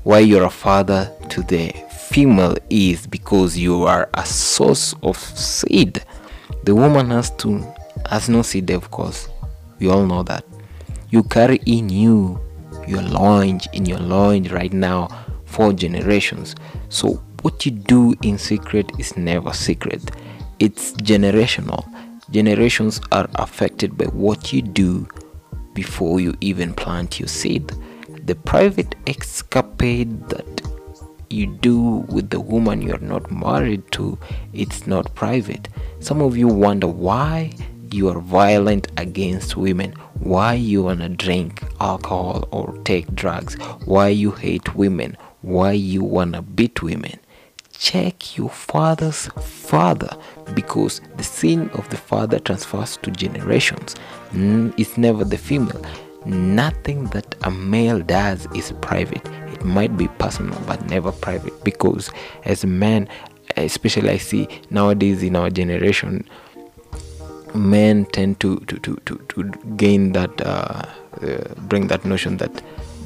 why 0.04 0.20
you're 0.20 0.44
a 0.44 0.50
father 0.50 1.12
to 1.30 1.42
the 1.44 1.72
female 2.14 2.56
is 2.70 3.08
because 3.08 3.58
you 3.58 3.84
are 3.86 4.08
a 4.14 4.24
source 4.24 4.94
of 5.02 5.18
seed. 5.18 6.04
The 6.64 6.76
woman 6.76 7.10
has 7.10 7.32
to 7.38 7.66
has 8.08 8.30
no 8.30 8.44
seed, 8.44 8.70
of 8.70 8.92
course. 8.92 9.30
We 9.80 9.90
all 9.90 10.06
know 10.06 10.22
that. 10.24 10.46
You 11.10 11.24
carry 11.24 11.60
in 11.66 11.90
you 11.90 12.40
your 12.88 13.02
loins 13.02 13.68
in 13.74 13.86
your 13.86 14.00
loins 14.00 14.52
right 14.52 14.74
now 14.74 15.08
for 15.54 15.74
generations. 15.74 16.56
So 16.90 17.22
what 17.42 17.66
you 17.66 17.72
do 17.72 18.16
in 18.22 18.38
secret 18.38 18.92
is 19.00 19.16
never 19.16 19.54
secret. 19.54 20.12
It's 20.60 20.94
generational. 20.94 21.84
Generations 22.32 23.00
are 23.12 23.30
affected 23.36 23.98
by 23.98 24.06
what 24.06 24.52
you 24.54 24.62
do 24.62 25.08
before 25.74 26.20
you 26.20 26.36
even 26.42 26.74
plant 26.74 27.20
your 27.20 27.28
seed 27.28 27.72
the 28.26 28.36
private 28.36 28.96
escapade 29.06 30.30
that 30.30 30.62
you 31.30 31.46
do 31.46 32.06
with 32.08 32.30
the 32.30 32.40
woman 32.40 32.82
you're 32.82 33.00
not 33.00 33.30
married 33.32 33.84
to 33.92 34.18
it's 34.54 34.88
not 34.88 35.14
private 35.14 35.68
some 36.00 36.22
of 36.22 36.38
you 36.38 36.48
wonder 36.48 36.88
why 36.88 37.52
you 37.92 38.08
are 38.08 38.20
violent 38.20 38.88
against 38.98 39.58
women 39.58 39.92
why 40.20 40.54
you 40.54 40.84
wanna 40.84 41.10
drink 41.10 41.62
alcohol 41.82 42.48
or 42.52 42.74
take 42.86 43.14
drugs 43.14 43.56
why 43.86 44.08
you 44.08 44.32
hate 44.32 44.74
women 44.76 45.18
why 45.44 45.74
you 45.74 46.04
wanna 46.04 46.42
beat 46.42 46.82
women. 46.82 47.20
Check 47.78 48.38
your 48.38 48.50
father's 48.50 49.28
father 49.40 50.10
because 50.56 51.02
the 51.18 51.24
sin 51.24 51.70
of 51.72 51.88
the 51.90 51.98
father 51.98 52.40
transfers 52.40 52.98
to 52.98 53.12
generations. 53.12 53.96
It's 54.34 54.98
never 54.98 55.24
the 55.24 55.38
female. 55.38 55.84
Nothing 56.26 57.06
that 57.08 57.36
a 57.44 57.52
male 57.52 58.00
does 58.00 58.48
is 58.56 58.72
private. 58.82 59.26
It 59.52 59.64
might 59.64 59.96
be 59.98 60.08
personal 60.08 60.60
but 60.66 60.86
never 60.90 61.12
private 61.12 61.64
because 61.64 62.10
as 62.46 62.64
a 62.64 62.68
man 62.68 63.08
especially 63.58 64.10
i 64.10 64.18
see 64.18 64.48
nowadays 64.70 65.22
in 65.24 65.36
our 65.36 65.50
generation 65.50 66.28
men 67.54 68.06
tend 68.06 68.40
to 68.40 68.60
to 68.62 68.78
to 68.80 68.96
to, 69.06 69.18
to 69.30 69.44
gain 69.78 70.12
that 70.14 70.42
uh, 70.42 70.82
uh, 71.22 71.54
bring 71.70 71.88
that 71.88 72.04
notion 72.04 72.38
that 72.38 72.64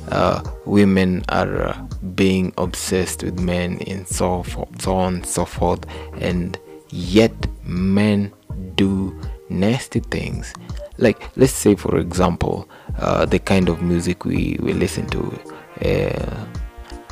uh, 0.09 0.41
women 0.65 1.23
are 1.29 1.61
uh, 1.63 1.81
being 2.15 2.53
obsessed 2.57 3.23
with 3.23 3.39
men 3.39 3.79
and 3.87 4.07
so 4.07 4.43
forth, 4.43 4.81
so 4.81 4.95
on 4.95 5.15
and 5.15 5.25
so 5.25 5.45
forth, 5.45 5.85
and 6.19 6.57
yet 6.89 7.33
men 7.63 8.31
do 8.75 9.17
nasty 9.49 9.99
things. 9.99 10.53
Like 10.97 11.29
let's 11.37 11.53
say, 11.53 11.75
for 11.75 11.97
example, 11.97 12.67
uh, 12.99 13.25
the 13.25 13.39
kind 13.39 13.69
of 13.69 13.81
music 13.81 14.25
we, 14.25 14.57
we 14.61 14.73
listen 14.73 15.07
to, 15.07 15.39
uh, 15.85 16.45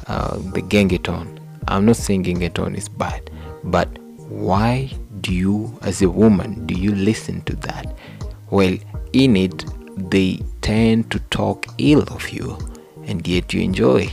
uh, 0.07 0.37
the 0.53 0.61
gengetone. 0.61 1.39
I'm 1.67 1.85
not 1.85 1.97
saying 1.97 2.23
gengetone 2.23 2.75
is 2.75 2.89
bad, 2.89 3.29
but 3.63 3.89
why 4.29 4.91
do 5.21 5.33
you, 5.33 5.77
as 5.81 6.01
a 6.01 6.09
woman, 6.09 6.65
do 6.65 6.73
you 6.73 6.95
listen 6.95 7.41
to 7.43 7.55
that? 7.57 7.95
Well, 8.49 8.77
in 9.13 9.35
it, 9.35 9.65
they 9.97 10.39
tend 10.61 11.11
to 11.11 11.19
talk 11.29 11.65
ill 11.77 12.03
of 12.03 12.29
you 12.29 12.57
and 13.05 13.27
yet 13.27 13.53
you 13.53 13.61
enjoy. 13.61 14.09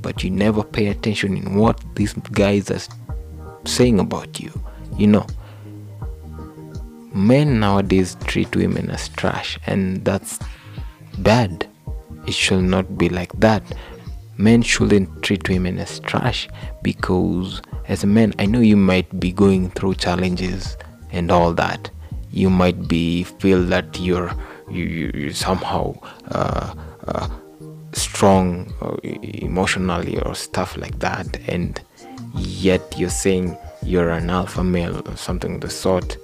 But 0.00 0.24
you 0.24 0.30
never 0.30 0.64
pay 0.64 0.88
attention 0.88 1.36
in 1.36 1.54
what 1.54 1.80
these 1.94 2.12
guys 2.12 2.70
are 2.70 2.80
saying 3.64 4.00
about 4.00 4.40
you 4.40 4.52
you 4.98 5.06
know. 5.06 5.26
Men 7.14 7.60
nowadays 7.60 8.16
treat 8.24 8.54
women 8.56 8.90
as 8.90 9.08
trash 9.10 9.58
and 9.66 10.04
that's 10.04 10.38
bad. 11.18 11.68
It 12.26 12.34
should 12.34 12.64
not 12.64 12.96
be 12.96 13.08
like 13.08 13.32
that. 13.40 13.62
Men 14.38 14.62
shouldn't 14.62 15.22
treat 15.22 15.48
women 15.48 15.78
as 15.78 16.00
trash 16.00 16.48
because 16.82 17.60
as 17.86 18.04
a 18.04 18.06
man 18.06 18.32
i 18.38 18.46
know 18.46 18.60
you 18.60 18.76
might 18.76 19.20
be 19.20 19.32
going 19.32 19.68
through 19.70 19.94
challenges 19.96 20.76
and 21.10 21.30
all 21.30 21.52
that. 21.54 21.90
You 22.30 22.48
might 22.48 22.88
be 22.88 23.24
feel 23.24 23.62
that 23.64 24.00
you're 24.00 24.32
you, 24.70 24.84
you, 24.84 25.10
you 25.14 25.32
somehow 25.32 25.94
uh, 26.30 26.74
uh, 27.06 27.28
strong 27.92 28.72
uh, 28.80 28.96
emotionally 29.02 30.18
or 30.22 30.34
stuff 30.34 30.76
like 30.76 30.98
that 30.98 31.26
and 31.48 31.80
yet 32.34 32.94
you're 32.96 33.10
saying 33.10 33.56
you're 33.82 34.10
an 34.10 34.30
alpha 34.30 34.62
male 34.64 35.02
or 35.06 35.16
something 35.16 35.56
of 35.56 35.60
the 35.60 35.70
sort 35.70 36.16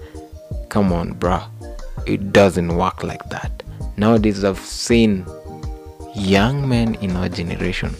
come 0.68 0.92
on 0.92 1.14
bruh 1.14 1.46
it 2.06 2.32
doesn't 2.32 2.75
work 2.75 3.02
like 3.02 3.28
that. 3.28 3.62
Nowadays 3.96 4.44
i've 4.44 4.58
seen 4.58 5.26
young 6.14 6.68
men 6.68 6.94
in 6.96 7.16
our 7.16 7.28
generation 7.28 7.94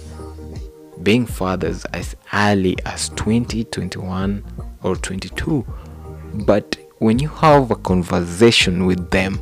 being 1.03 1.27
fathers 1.27 1.85
as 1.87 2.17
early 2.33 2.77
as 2.85 3.11
20 3.11 3.65
21 3.65 4.45
or 4.83 4.97
22 4.97 5.65
but 6.47 6.77
when 6.99 7.19
you 7.19 7.29
have 7.29 7.71
a 7.71 7.77
conversation 7.77 8.87
with 8.87 9.11
them 9.11 9.41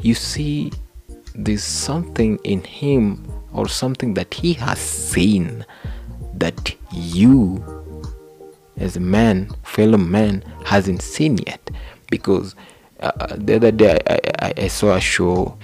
you 0.00 0.14
see 0.14 0.72
there's 1.34 1.62
something 1.62 2.38
in 2.44 2.62
him 2.64 3.24
or 3.52 3.68
something 3.68 4.14
that 4.14 4.32
he 4.34 4.52
has 4.54 4.78
seen 4.78 5.64
that 6.34 6.74
you 6.92 7.62
as 8.76 8.96
a 8.96 9.00
man 9.00 9.50
fellow 9.62 9.98
man 9.98 10.42
hasn't 10.64 11.02
seen 11.02 11.38
yet. 11.46 11.70
Because 12.10 12.54
uh, 13.00 13.34
the 13.36 13.56
other 13.56 13.70
day 13.70 13.98
I, 14.06 14.20
I, 14.40 14.52
I, 14.56 14.68
saw 14.68 14.94
a 14.96 15.00
show 15.00 15.56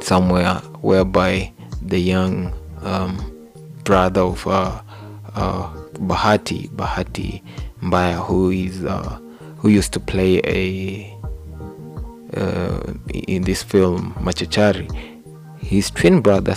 somewhere 0.00 0.54
whereby 0.82 1.52
the 1.82 1.98
young 1.98 2.52
um, 2.82 3.48
brother 3.84 4.22
of 4.22 4.46
uh, 4.46 4.80
uh, 5.34 5.74
Bahati 5.94 6.68
Bahati 6.70 7.42
Mbaya 7.80 8.24
who 8.24 8.50
is 8.50 8.84
uh, 8.84 9.18
who 9.58 9.68
used 9.68 9.92
to 9.92 10.00
play 10.00 10.40
a 10.44 11.10
uh, 12.36 12.92
in 13.12 13.42
this 13.42 13.62
film 13.62 14.12
Machachari 14.20 14.88
his 15.58 15.90
twin 15.90 16.20
brother 16.20 16.54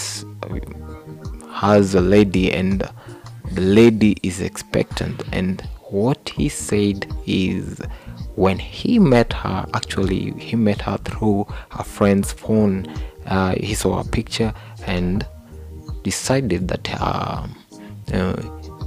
has 1.51 1.95
a 1.95 2.01
lady 2.01 2.51
and 2.51 2.87
the 3.51 3.61
lady 3.61 4.17
is 4.23 4.41
expectant. 4.41 5.23
And 5.31 5.61
what 5.89 6.29
he 6.29 6.49
said 6.49 7.07
is 7.25 7.81
when 8.35 8.59
he 8.59 8.99
met 8.99 9.33
her 9.33 9.65
actually 9.73 10.31
he 10.31 10.55
met 10.55 10.81
her 10.81 10.97
through 10.97 11.47
a 11.71 11.83
friend's 11.83 12.31
phone. 12.31 12.85
Uh, 13.25 13.55
he 13.55 13.73
saw 13.73 13.99
a 13.99 14.03
picture 14.03 14.53
and 14.85 15.25
decided 16.03 16.67
that 16.67 16.89
uh, 17.01 17.47
uh, 18.13 18.41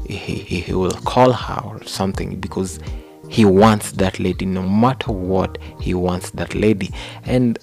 he, 0.08 0.34
he 0.60 0.72
will 0.72 0.92
call 0.92 1.32
her 1.32 1.60
or 1.64 1.82
something 1.84 2.40
because 2.40 2.80
he 3.28 3.44
wants 3.44 3.92
that 3.92 4.18
lady 4.18 4.44
no 4.44 4.62
matter 4.62 5.12
what 5.12 5.58
he 5.80 5.94
wants 5.94 6.30
that 6.30 6.54
lady. 6.54 6.90
And 7.24 7.58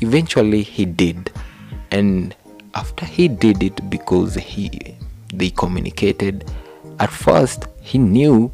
eventually 0.00 0.62
he 0.62 0.84
did. 0.84 1.30
And 1.90 2.34
after 2.74 3.04
he 3.04 3.28
did 3.28 3.62
it 3.62 3.88
because 3.90 4.34
he 4.34 4.96
they 5.32 5.50
communicated. 5.50 6.50
At 6.98 7.10
first 7.10 7.66
he 7.80 7.98
knew 7.98 8.52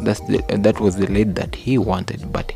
that 0.00 0.20
that 0.62 0.80
was 0.80 0.96
the 0.96 1.06
lead 1.06 1.34
that 1.36 1.54
he 1.54 1.78
wanted 1.78 2.32
but 2.32 2.52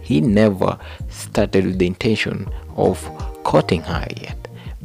he 0.00 0.20
never 0.20 0.78
started 1.08 1.64
with 1.64 1.78
the 1.78 1.86
intention 1.86 2.48
of 2.76 3.02
courting 3.42 3.80
her 3.82 4.06
yet 4.20 4.36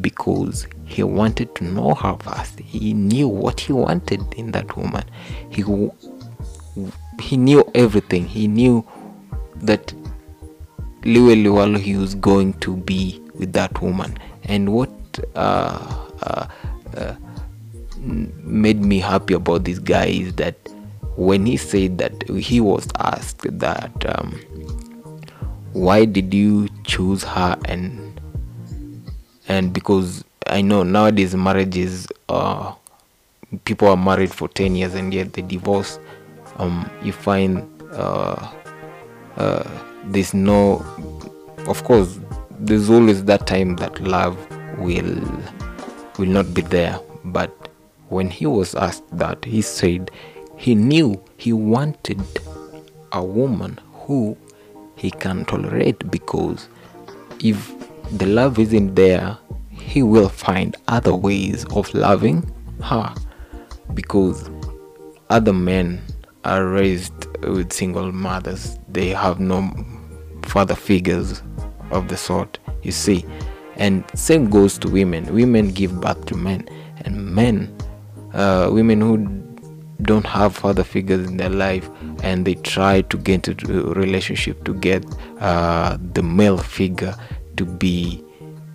because 0.02 0.66
he 0.86 1.04
wanted 1.04 1.54
to 1.56 1.64
know 1.66 1.94
her 1.94 2.16
first. 2.20 2.60
He 2.60 2.94
knew 2.94 3.28
what 3.28 3.60
he 3.60 3.74
wanted 3.74 4.22
in 4.34 4.52
that 4.52 4.76
woman. 4.78 5.04
He 5.50 5.64
he 7.22 7.38
knew 7.38 7.70
everything. 7.76 8.26
He 8.26 8.48
knew 8.48 8.86
that 9.58 9.94
liwe 11.04 11.36
liwalo 11.44 11.78
he 11.80 11.96
was 11.96 12.16
going 12.16 12.54
to 12.54 12.78
be 12.78 13.22
with 13.36 13.54
that 13.54 13.82
woman. 13.82 14.18
And 14.44 14.74
what 14.74 14.90
uh, 15.36 16.08
uh, 16.22 16.48
uh, 16.98 17.16
made 18.00 18.82
me 18.82 19.00
happy 19.00 19.34
about 19.34 19.64
this 19.64 19.80
guy 19.80 20.06
is 20.06 20.34
that 20.36 20.56
when 21.16 21.46
he 21.46 21.58
said 21.58 21.98
that 21.98 22.28
he 22.30 22.62
was 22.62 22.88
asked 23.00 23.42
that 23.60 23.92
um, 24.18 24.32
why 25.74 26.06
did 26.06 26.34
you 26.34 26.68
choose 26.86 27.24
her 27.24 27.58
and 27.66 28.22
and 29.48 29.74
because 29.74 30.24
I 30.48 30.62
know 30.62 30.84
nowadays 30.84 31.36
marriages 31.36 32.08
uh, 32.30 32.74
people 33.66 33.88
are 33.88 33.98
married 33.98 34.32
for 34.32 34.48
10 34.48 34.76
years 34.76 34.94
and 34.94 35.14
yet 35.14 35.34
they 35.34 35.42
divorce. 35.42 36.00
Um, 36.58 36.90
you 37.04 37.12
find 37.12 37.68
uh, 37.94 38.52
uh, 39.38 39.64
there's 40.06 40.34
no 40.34 40.78
of 41.68 41.84
course 41.84 42.20
there's 42.60 42.90
always 42.90 43.24
that 43.26 43.48
time 43.48 43.76
that 43.78 44.00
love 44.02 44.38
will 44.78 45.22
will 46.18 46.28
not 46.28 46.54
be 46.54 46.62
there. 46.62 47.00
But 47.26 47.70
when 48.10 48.30
he 48.30 48.46
was 48.46 48.76
asked 48.76 49.04
that 49.18 49.46
he 49.46 49.62
said 49.62 50.12
he 50.58 50.76
knew 50.76 51.22
he 51.38 51.54
wanted 51.54 52.22
a 53.12 53.24
woman 53.24 53.80
who 53.94 54.38
he 54.96 55.12
can 55.12 55.46
tolerate 55.46 56.12
because 56.12 56.68
if 57.40 57.74
the 58.18 58.26
love 58.26 58.60
isn't 58.60 58.96
there 58.96 59.38
he 59.72 60.04
will 60.04 60.30
find 60.30 60.76
other 60.88 61.16
ways 61.16 61.66
of 61.72 61.94
loving 61.94 62.52
her. 62.84 63.14
Because 63.94 64.50
other 65.30 65.54
men 65.54 66.02
are 66.44 66.66
raised 66.66 67.14
with 67.44 67.74
single 67.74 68.12
mothers. 68.12 68.78
They 68.88 69.10
have 69.10 69.40
no 69.40 69.72
father 70.44 70.76
figures 70.76 71.42
of 71.92 72.08
the 72.08 72.18
sort 72.18 72.60
you 72.84 72.92
see 72.92 73.26
and 73.80 74.04
same 74.14 74.50
goes 74.50 74.78
to 74.80 74.90
women. 74.90 75.34
Women 75.34 75.70
give 75.70 76.00
birth 76.00 76.26
to 76.28 76.36
men. 76.36 76.68
And 77.06 77.26
men 77.34 77.76
uh, 78.34 78.70
women 78.72 79.02
who 79.02 79.18
don't 80.04 80.26
have 80.26 80.56
father 80.56 80.84
figures 80.84 81.28
in 81.28 81.38
their 81.38 81.50
life 81.50 81.90
and 82.24 82.46
they 82.46 82.56
try 82.56 83.02
to 83.02 83.18
get 83.18 83.48
into 83.48 83.90
a 83.92 83.94
relationship 83.94 84.64
to 84.64 84.74
get 84.76 85.06
uh, 85.40 85.98
the 86.14 86.24
male 86.24 86.58
figure 86.58 87.16
to 87.58 87.66
be 87.66 88.24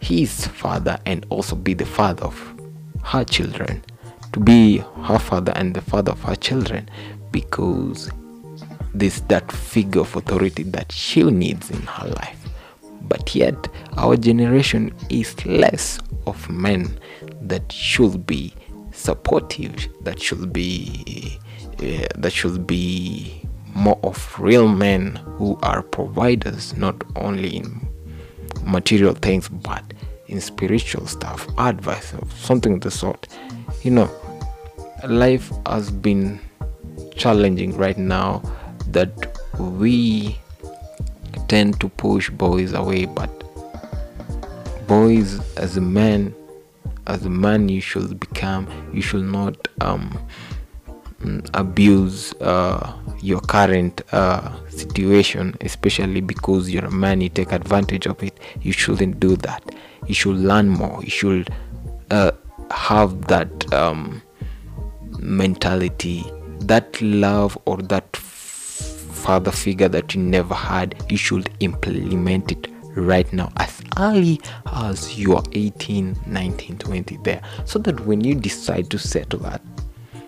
his 0.01 0.47
father 0.49 0.99
and 1.07 1.25
also 1.31 1.57
be 1.57 1.73
the 1.73 1.87
father 1.87 2.25
of 2.25 2.55
her 3.03 3.25
children 3.25 3.83
to 4.33 4.41
be 4.41 4.79
her 5.03 5.19
father 5.19 5.53
and 5.57 5.75
the 5.75 5.81
father 5.81 6.13
of 6.13 6.23
her 6.23 6.37
children 6.37 6.89
because 7.31 8.11
this 8.93 9.21
that 9.21 9.51
figure 9.51 10.03
of 10.03 10.15
authority 10.15 10.63
that 10.63 10.93
she 10.93 11.23
needs 11.23 11.71
in 11.71 11.81
her 11.83 12.09
life 12.09 12.45
but 13.09 13.35
yet 13.35 13.69
our 13.97 14.17
generation 14.17 14.95
is 15.11 15.45
less 15.47 15.99
of 16.27 16.49
men 16.49 16.99
that 17.41 17.71
should 17.71 18.27
be 18.27 18.55
supportive 18.93 19.89
that 20.03 20.21
should 20.21 20.53
be 20.53 21.39
uh, 21.81 22.07
that 22.17 22.33
should 22.33 22.67
be 22.67 23.43
more 23.75 23.99
of 24.05 24.39
real 24.39 24.69
men 24.69 25.17
who 25.37 25.59
are 25.63 25.83
providers 25.83 26.77
not 26.77 27.03
only 27.17 27.57
in 27.57 27.89
material 28.65 29.15
things 29.15 29.49
but 29.49 29.83
in 30.29 30.41
spiritual 30.41 31.07
stuff 31.07 31.47
advice 31.59 32.15
something 32.37 32.75
of 32.75 32.81
the 32.81 32.91
sort. 32.91 33.27
You 33.83 33.91
know 33.91 34.11
life 35.07 35.53
has 35.67 35.91
been 35.91 36.41
challenging 37.17 37.77
right 37.77 37.99
now 37.99 38.43
that 38.89 39.39
we 39.59 40.39
tend 41.49 41.79
to 41.81 41.89
push 41.89 42.31
boys 42.31 42.73
away 42.73 43.05
but 43.05 43.31
boys 44.87 45.41
as 45.57 45.77
a 45.77 45.81
man 45.81 46.35
as 47.07 47.25
a 47.25 47.31
man 47.31 47.69
you 47.69 47.81
should 47.81 48.19
become 48.21 48.67
you 48.93 49.03
should 49.03 49.25
not 49.25 49.69
um, 49.81 50.19
abuse 51.55 52.35
uh, 52.41 52.93
your 53.21 53.41
current 53.41 54.03
uh, 54.13 54.53
situation 54.69 55.57
especially 55.61 56.21
because 56.21 56.71
you're 56.71 56.85
a 56.85 56.91
man 56.91 57.21
you 57.21 57.29
take 57.29 57.53
advantage 57.53 58.07
of 58.07 58.23
it. 58.23 58.39
You 58.61 58.73
shouldn't 58.73 59.21
do 59.21 59.37
that. 59.37 59.63
You 60.07 60.15
should 60.15 60.37
learn 60.37 60.69
more. 60.69 61.03
You 61.03 61.11
should 61.11 61.51
uh, 62.11 62.33
have 62.71 63.27
that 63.29 63.73
um, 63.73 64.23
mentality 65.19 66.25
that 66.61 67.01
love 67.01 67.57
or 67.65 67.79
that 67.79 68.17
father 69.25 69.51
figure 69.51 69.89
that 69.89 70.15
you 70.15 70.21
never 70.21 70.55
had 70.55 70.95
you 71.11 71.17
should 71.17 71.51
implement 71.61 72.53
it 72.53 72.69
right 72.95 73.33
now 73.33 73.51
as 73.57 73.83
early 73.99 74.39
as 74.67 75.19
you 75.19 75.35
are 75.35 75.43
18 75.53 76.17
19 76.27 76.79
20 76.79 77.17
there 77.25 77.41
so 77.65 77.79
that 77.79 77.99
when 78.01 78.23
you 78.23 78.35
decide 78.35 78.91
to 78.91 78.99
settle 78.99 79.47
at 79.47 79.63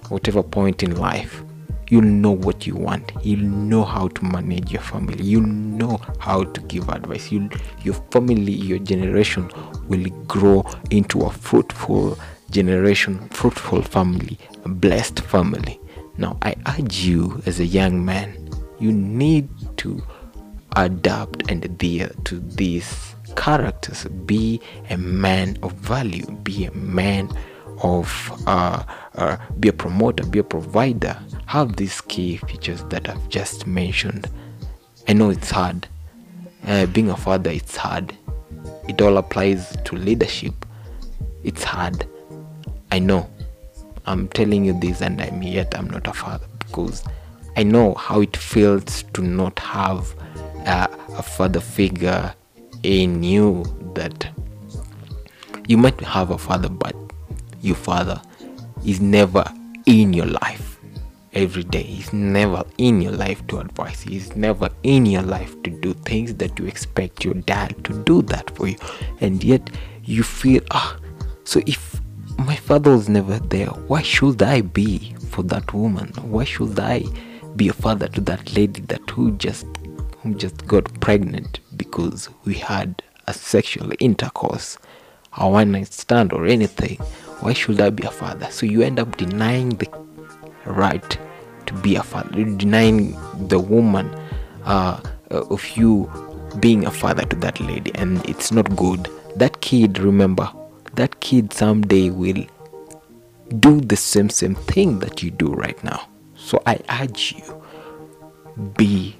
whatever 0.09 0.43
point 0.43 0.83
in 0.83 0.97
life 0.97 1.43
you'll 1.89 2.03
know 2.03 2.33
what 2.33 2.67
you 2.67 2.75
want. 2.75 3.13
You'll 3.23 3.47
know 3.47 3.85
how 3.85 4.09
to 4.09 4.25
manage 4.25 4.73
your 4.73 4.83
family. 4.83 5.23
You'll 5.23 5.47
know 5.47 6.01
how 6.19 6.45
to 6.45 6.61
give 6.63 6.89
advice. 6.89 7.31
You 7.31 7.49
your 7.85 7.95
family 8.11 8.53
your 8.53 8.79
generation 8.79 9.51
will 9.89 10.09
grow 10.27 10.65
into 10.91 11.23
a 11.23 11.31
fruitful 11.31 12.19
generation 12.51 13.29
fruitful 13.29 13.83
family 13.83 14.39
a 14.65 14.69
blessed 14.69 15.21
family. 15.21 15.81
Now 16.19 16.39
i 16.43 16.55
urge 16.79 16.99
you 17.01 17.43
as 17.47 17.61
a 17.61 17.67
young 17.67 18.05
man 18.05 18.46
you 18.79 18.93
need 18.93 19.49
to 19.79 20.03
adapt 20.77 21.51
and 21.51 21.65
adhere 21.65 22.11
to 22.25 22.41
these 22.41 23.15
characters. 23.37 24.05
Be 24.05 24.61
a 24.91 24.97
man 24.97 25.59
of 25.63 25.73
value. 25.73 26.27
Be 26.43 26.67
a 26.67 26.73
man 26.73 27.31
of 27.83 28.33
uh, 28.47 28.83
uh, 29.17 29.37
be 29.61 29.69
a 29.69 29.73
promoter 29.73 30.25
be 30.27 30.39
a 30.39 30.45
provider. 30.45 31.19
Have 31.47 31.77
these 31.77 32.01
key 32.01 32.39
features 32.39 32.83
that 32.85 33.09
i've 33.09 33.29
just 33.29 33.67
mentioned. 33.67 34.31
I 35.09 35.13
know 35.13 35.31
it's 35.31 35.51
hard. 35.51 35.87
Uh, 36.67 36.87
being 36.87 37.11
a 37.11 37.17
father 37.17 37.51
it's 37.51 37.77
hard. 37.77 38.17
It 38.89 39.01
all 39.03 39.19
applies 39.19 39.77
to 39.85 39.97
leadership. 39.97 40.55
It's 41.45 41.63
hard. 41.65 42.07
I 42.91 42.99
know. 42.99 43.29
I'm 44.07 44.29
telling 44.29 44.65
you 44.65 44.79
this 44.79 45.01
and 45.03 45.21
i'm 45.21 45.43
yet 45.43 45.77
i'm 45.77 45.91
not 45.91 46.07
a 46.07 46.13
father 46.13 46.47
because 46.61 47.03
i 47.57 47.63
know 47.63 47.95
how 47.95 48.21
it 48.21 48.37
feels 48.37 49.03
to 49.15 49.23
not 49.23 49.59
have 49.59 50.15
uh, 50.67 50.87
a 51.17 51.23
father 51.23 51.61
figure 51.61 52.35
in 52.83 53.23
you 53.23 53.65
that 53.95 54.29
you 55.69 55.77
might 55.77 56.01
have 56.01 56.31
a 56.31 56.39
father 56.39 56.69
but 56.69 56.95
your 57.61 57.77
father 57.77 58.21
is 58.85 59.01
never 59.01 59.45
in 59.87 60.13
your 60.13 60.27
life 60.27 60.79
every 61.37 61.65
day. 61.65 61.83
He's 61.83 62.13
never 62.13 62.65
in 62.79 63.01
your 63.01 63.13
life 63.13 63.47
to 63.49 63.59
advise 63.59 64.01
he's 64.01 64.35
never 64.35 64.69
in 64.83 65.07
your 65.07 65.23
life 65.23 65.61
to 65.63 65.71
do 65.71 65.93
things 65.93 66.35
that 66.35 66.59
you 66.59 66.67
expect 66.67 67.25
your 67.25 67.35
dad 67.35 67.85
to 67.85 68.03
do 68.05 68.23
that 68.23 68.51
for 68.57 68.69
you. 68.69 68.77
And 69.21 69.45
yet 69.45 69.71
you 70.05 70.23
feel 70.23 70.63
ah 70.71 70.99
so 71.45 71.61
if 71.67 72.01
my 72.39 72.57
father 72.57 72.93
was 72.93 73.09
never 73.09 73.39
there 73.39 73.67
why 73.67 74.03
should 74.03 74.43
i 74.43 74.61
be 74.61 75.15
for 75.31 75.43
that 75.43 75.73
woman? 75.73 76.09
Why 76.23 76.45
should 76.45 76.79
i 76.79 77.03
be 77.57 77.69
a 77.69 77.73
father 77.73 78.09
to 78.09 78.21
that 78.23 78.55
lady 78.55 78.81
that 78.83 79.09
who 79.11 79.33
just 79.33 79.67
who 80.23 80.35
just 80.35 80.67
got 80.67 81.01
pregnant 81.01 81.61
because 81.77 82.29
we 82.45 82.55
had 82.55 83.03
a 83.27 83.33
sexual 83.35 83.93
intercourse 83.99 84.79
a 85.39 85.49
one 85.49 85.73
night 85.73 85.93
stand 85.93 86.33
or 86.33 86.47
anything 86.47 86.99
why 87.41 87.53
should 87.53 87.81
I 87.81 87.91
be 87.91 88.05
a 88.05 88.11
father? 88.11 88.51
So 88.51 88.67
you 88.67 88.83
end 88.83 88.99
up 88.99 89.17
denying 89.17 89.71
the 89.71 89.89
right 90.65 91.19
to 91.67 91.75
be 91.75 91.97
a 91.97 92.03
father, 92.03 92.45
denying 92.45 93.13
the 93.49 93.59
woman 93.59 94.09
uh, 94.65 95.01
of 95.31 95.69
you 95.77 96.11
being 96.61 96.87
a 96.87 96.91
father 96.91 97.25
to 97.25 97.37
that 97.37 97.61
lady, 97.61 97.93
and 97.95 98.25
it's 98.29 98.53
not 98.53 98.75
good. 98.77 99.09
That 99.37 99.61
kid, 99.61 99.99
remember, 99.99 100.51
that 100.95 101.21
kid 101.21 101.53
someday 101.53 102.11
will 102.11 102.47
do 103.61 103.81
the 103.81 103.97
same 103.97 104.31
same 104.31 104.55
thing 104.55 104.99
that 105.01 105.23
you 105.23 105.31
do 105.31 105.53
right 105.53 105.83
now. 105.85 106.09
So 106.47 106.63
I 106.65 106.79
urge 107.03 107.35
you, 107.37 107.63
be 108.77 109.17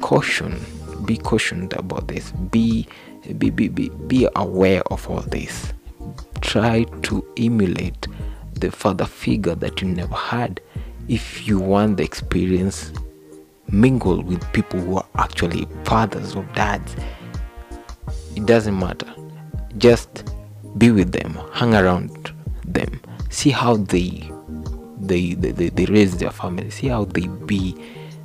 caution, 0.00 0.58
be 1.04 1.18
cautioned 1.18 1.74
about 1.74 2.08
this. 2.08 2.30
Be 2.50 2.88
be 3.36 3.50
be 3.50 3.68
be, 3.68 3.90
be 3.90 4.26
aware 4.36 4.80
of 4.90 5.06
all 5.10 5.20
this. 5.20 5.74
Try 6.40 6.84
to 7.02 7.22
emulate 7.36 8.08
the 8.54 8.70
father 8.70 9.04
figure 9.04 9.54
that 9.56 9.82
you 9.82 9.88
never 9.88 10.14
had. 10.14 10.62
If 11.08 11.46
you 11.46 11.58
want 11.58 11.98
the 11.98 12.04
experience 12.04 12.90
mingle 13.68 14.22
with 14.22 14.42
people 14.54 14.80
who 14.80 14.96
are 14.96 15.06
actually 15.16 15.68
fathers 15.84 16.34
or 16.34 16.44
dads 16.54 16.96
it 18.34 18.46
doesn't 18.46 18.78
matter. 18.78 19.12
Just 19.76 20.32
be 20.78 20.90
with 20.90 21.12
them 21.12 21.38
hang 21.52 21.74
around 21.74 22.32
them 22.64 23.00
see 23.28 23.50
how 23.50 23.76
they 23.76 24.30
they, 24.98 25.34
they, 25.34 25.52
they, 25.52 25.68
they 25.68 25.84
raise 25.86 26.16
their 26.16 26.30
family. 26.30 26.70
See 26.70 26.88
how 26.88 27.04
they 27.04 27.26
be 27.26 27.76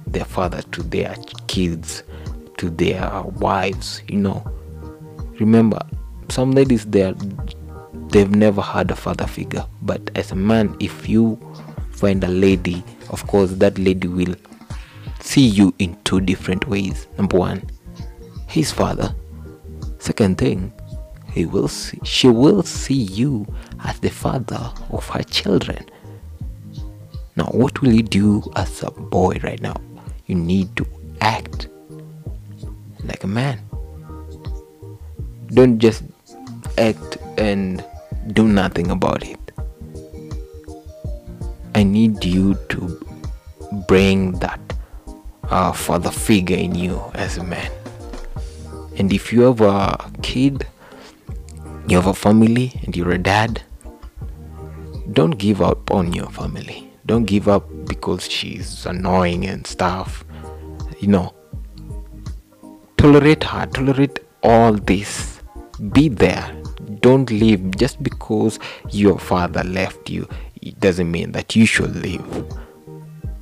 their 0.08 0.26
father 0.26 0.62
to 0.62 0.84
their 0.84 1.16
kids 1.48 2.04
to 2.58 2.70
their 2.70 3.24
wives 3.40 4.02
you 4.08 4.18
know. 4.18 4.44
Remember 5.40 5.80
some 6.30 6.52
ladies 6.52 6.86
they're 6.86 7.14
they've 8.10 8.30
never 8.30 8.62
had 8.62 8.92
a 8.92 8.96
father 8.96 9.26
figure. 9.26 9.66
But 9.82 10.12
as 10.16 10.32
a 10.32 10.36
man 10.36 10.76
if 10.80 11.08
you 11.08 11.40
find 11.92 12.24
a 12.24 12.28
lady 12.28 12.84
of 13.10 13.26
course 13.28 13.52
that 13.54 13.78
lady 13.78 14.08
will 14.08 14.36
see 15.20 15.48
you 15.48 15.74
in 15.80 15.98
two 16.04 16.20
different 16.22 16.68
ways. 16.68 17.08
Number 17.18 17.38
one 17.38 17.70
his 18.48 18.72
father. 18.72 19.16
Second 20.00 20.38
thing 20.38 20.74
he 21.32 21.46
will 21.46 21.68
see, 21.68 22.00
she 22.04 22.28
will 22.28 22.64
see 22.64 22.94
you 22.94 23.46
as 23.86 24.00
the 24.00 24.10
father 24.10 24.72
of 24.92 25.08
her 25.10 25.24
children 25.24 25.86
now 27.36 27.46
what 27.46 27.82
will 27.82 27.92
you 27.92 28.04
do 28.04 28.44
as 28.56 28.84
a 28.84 28.92
boy 28.92 29.38
right 29.44 29.62
now 29.62 29.76
you 30.28 30.36
need 30.36 30.76
to 30.76 30.86
act 31.22 31.68
like 33.04 33.24
a 33.24 33.28
man 33.28 33.60
don't 35.54 35.80
just 35.80 36.04
act 36.78 37.18
and 37.38 37.84
do 38.34 38.48
nothing 38.48 38.92
about 38.92 39.24
it. 39.24 39.40
I 41.76 41.84
need 41.84 42.24
you 42.24 42.56
to 42.70 43.00
bring 43.88 44.34
that 44.40 44.60
uh, 45.44 45.72
father 45.72 46.12
figure 46.12 46.58
in 46.58 46.76
you 46.76 47.02
as 47.16 47.38
a 47.38 47.44
man. 47.44 47.72
And 48.98 49.12
if 49.12 49.34
you 49.34 49.42
have 49.42 49.62
a 49.62 50.12
kid, 50.22 50.68
you 51.88 51.98
have 51.98 52.08
a 52.08 52.14
family, 52.14 52.80
and 52.84 52.96
you're 52.96 53.12
a 53.12 53.18
dad, 53.18 53.62
don't 55.12 55.32
give 55.32 55.62
up 55.62 55.92
on 55.92 56.14
your 56.14 56.30
family. 56.30 56.91
Don't 57.06 57.26
give 57.26 57.48
up 57.48 57.68
because 57.86 58.30
she's 58.30 58.86
annoying 58.86 59.46
and 59.46 59.66
stuff. 59.66 60.24
You 61.00 61.08
know, 61.08 61.34
tolerate 62.98 63.44
her, 63.44 63.66
tolerate 63.68 64.20
all 64.44 64.74
this. 64.74 65.42
Be 65.92 66.10
there. 66.10 66.56
Don't 67.00 67.30
leave. 67.32 67.76
Just 67.78 68.04
because 68.04 68.60
your 68.90 69.18
father 69.18 69.64
left 69.64 70.10
you 70.10 70.28
it 70.62 70.80
doesn't 70.80 71.10
mean 71.10 71.32
that 71.32 71.56
you 71.56 71.66
should 71.66 71.96
leave. 71.96 72.24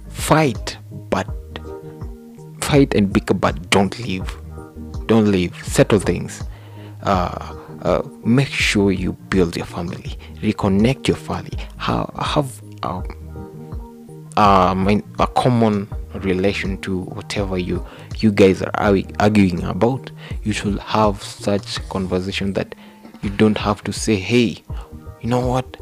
Fight 0.09 0.77
but 1.09 1.27
fight 2.61 2.93
and 2.95 3.11
bicker 3.11 3.33
but 3.33 3.69
don't 3.69 3.97
leave. 3.99 4.37
Don't 5.07 5.31
leave. 5.31 5.55
Settle 5.65 5.99
things. 5.99 6.43
Uh, 7.03 7.55
uh, 7.81 8.01
make 8.23 8.47
sure 8.47 8.91
you 8.91 9.13
build 9.29 9.55
your 9.55 9.65
family. 9.65 10.17
Reconnect 10.35 11.07
your 11.07 11.17
family. 11.17 11.57
Have, 11.77 12.11
have 12.17 12.61
a, 12.83 13.01
a, 14.39 15.01
a 15.19 15.27
common 15.27 15.87
relation 16.15 16.77
to 16.81 17.01
whatever 17.01 17.57
you 17.57 17.85
you 18.17 18.31
guys 18.31 18.61
are 18.61 18.71
arguing 19.19 19.63
about 19.63 20.11
you 20.43 20.51
should 20.51 20.77
have 20.79 21.21
such 21.23 21.77
conversation 21.89 22.53
that 22.53 22.75
you 23.21 23.29
don't 23.29 23.57
have 23.57 23.83
to 23.83 23.93
say 23.93 24.15
hey 24.15 24.61
you 25.21 25.29
know 25.29 25.45
what? 25.45 25.77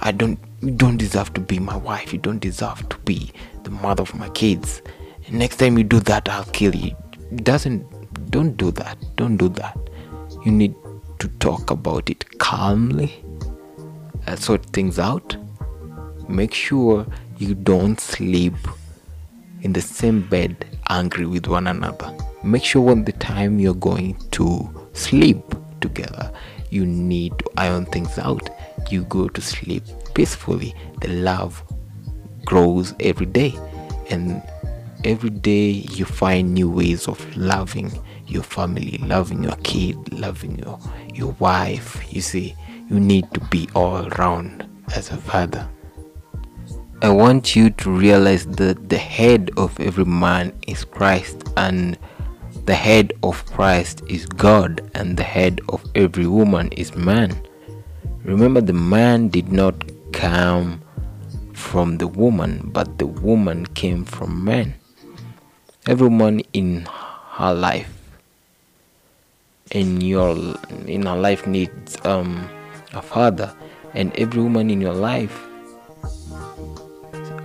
I 0.00 0.12
don't 0.12 0.38
you 0.62 0.70
don't 0.70 0.96
deserve 0.96 1.34
to 1.34 1.40
be 1.40 1.58
my 1.58 1.76
wife. 1.76 2.12
You 2.12 2.18
don't 2.18 2.38
deserve 2.38 2.88
to 2.88 2.98
be 2.98 3.32
the 3.64 3.70
mother 3.70 4.02
of 4.02 4.14
my 4.14 4.28
kids. 4.30 4.80
Next 5.30 5.56
time 5.56 5.76
you 5.78 5.84
do 5.84 6.00
that 6.00 6.28
i'll 6.28 6.44
kill 6.44 6.74
you. 6.74 6.94
Doesn't 7.36 7.84
don't 8.30 8.56
do 8.56 8.70
that. 8.72 8.98
Don't 9.16 9.36
do 9.36 9.48
that. 9.50 9.76
You 10.44 10.52
need 10.52 10.74
to 11.18 11.28
talk 11.40 11.70
about 11.70 12.10
it 12.10 12.38
calmly. 12.38 13.12
Uh, 14.26 14.36
sort 14.36 14.64
things 14.66 14.98
out. 14.98 15.36
Make 16.28 16.54
sure 16.54 17.06
you 17.38 17.54
don't 17.54 17.98
sleep 18.00 18.54
in 19.62 19.72
the 19.72 19.80
same 19.80 20.20
bed 20.20 20.66
angry 20.88 21.26
with 21.26 21.46
one 21.46 21.66
another. 21.66 22.16
Make 22.42 22.64
sure 22.64 22.82
when 22.82 23.04
the 23.04 23.12
time 23.12 23.58
you're 23.58 23.74
going 23.74 24.16
to 24.32 24.88
sleep 24.92 25.42
together, 25.80 26.30
you 26.70 26.84
need 26.84 27.38
to 27.38 27.50
iron 27.56 27.86
things 27.86 28.18
out. 28.18 28.50
You 28.90 29.04
go 29.04 29.28
to 29.28 29.40
sleep 29.40 29.84
peacefully. 30.14 30.74
The 31.00 31.08
love 31.08 31.62
grows 32.44 32.94
every 33.00 33.26
day, 33.26 33.54
and 34.10 34.42
every 35.04 35.30
day 35.30 35.70
you 35.70 36.04
find 36.04 36.52
new 36.52 36.70
ways 36.70 37.08
of 37.08 37.36
loving 37.36 37.90
your 38.26 38.42
family, 38.42 38.98
loving 38.98 39.42
your 39.42 39.56
kid, 39.62 40.12
loving 40.12 40.58
your 40.58 40.78
your 41.14 41.32
wife. 41.38 42.04
You 42.12 42.20
see, 42.20 42.54
you 42.90 43.00
need 43.00 43.30
to 43.32 43.40
be 43.40 43.68
all 43.74 44.06
around 44.14 44.68
as 44.94 45.10
a 45.10 45.16
father. 45.16 45.68
I 47.04 47.10
want 47.10 47.54
you 47.54 47.68
to 47.68 47.90
realize 47.90 48.46
that 48.46 48.88
the 48.88 48.96
head 48.96 49.50
of 49.58 49.78
every 49.78 50.06
man 50.06 50.54
is 50.66 50.86
Christ, 50.86 51.44
and 51.54 51.98
the 52.64 52.74
head 52.74 53.12
of 53.22 53.44
Christ 53.44 54.00
is 54.08 54.24
God, 54.24 54.90
and 54.94 55.14
the 55.14 55.22
head 55.22 55.60
of 55.68 55.84
every 55.94 56.26
woman 56.26 56.72
is 56.72 56.96
man. 56.96 57.36
Remember, 58.22 58.62
the 58.62 58.72
man 58.72 59.28
did 59.28 59.52
not 59.52 59.74
come 60.14 60.80
from 61.52 61.98
the 61.98 62.06
woman, 62.08 62.70
but 62.72 62.96
the 62.96 63.06
woman 63.06 63.66
came 63.66 64.06
from 64.06 64.42
man. 64.42 64.72
Every 65.86 66.08
woman 66.08 66.40
in 66.54 66.88
her 67.32 67.52
life, 67.52 67.92
in 69.72 70.00
your 70.00 70.56
in 70.86 71.04
her 71.04 71.18
life 71.18 71.46
needs 71.46 71.98
um, 72.06 72.48
a 72.94 73.02
father, 73.02 73.54
and 73.92 74.10
every 74.16 74.40
woman 74.40 74.70
in 74.70 74.80
your 74.80 74.94
life 74.94 75.50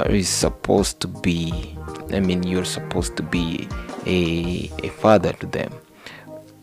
is 0.07 0.29
supposed 0.29 0.99
to 0.99 1.07
be 1.07 1.75
i 2.13 2.19
mean 2.19 2.43
you're 2.43 2.65
supposed 2.65 3.15
to 3.17 3.23
be 3.23 3.67
a, 4.05 4.71
a 4.83 4.89
father 4.89 5.33
to 5.33 5.45
them. 5.45 5.71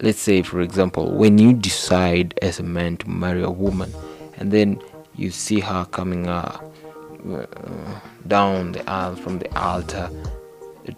Let's 0.01 0.19
say 0.19 0.43
for 0.43 0.61
example 0.61 1.13
when 1.17 1.39
you 1.39 1.53
decide 1.53 2.39
as 2.43 2.59
a 2.59 2.63
man 2.63 2.97
to 2.99 3.09
marry 3.09 3.43
a 3.43 3.51
woman 3.51 3.93
and 4.37 4.53
then 4.53 4.81
you 5.15 5.31
see 5.31 5.61
her 5.61 5.87
coming 5.87 6.27
uh, 6.27 6.61
uh, 7.31 7.47
down 8.27 8.73
the 8.73 8.89
aisle 8.91 9.17
from 9.17 9.39
the 9.39 9.59
altar 9.59 10.11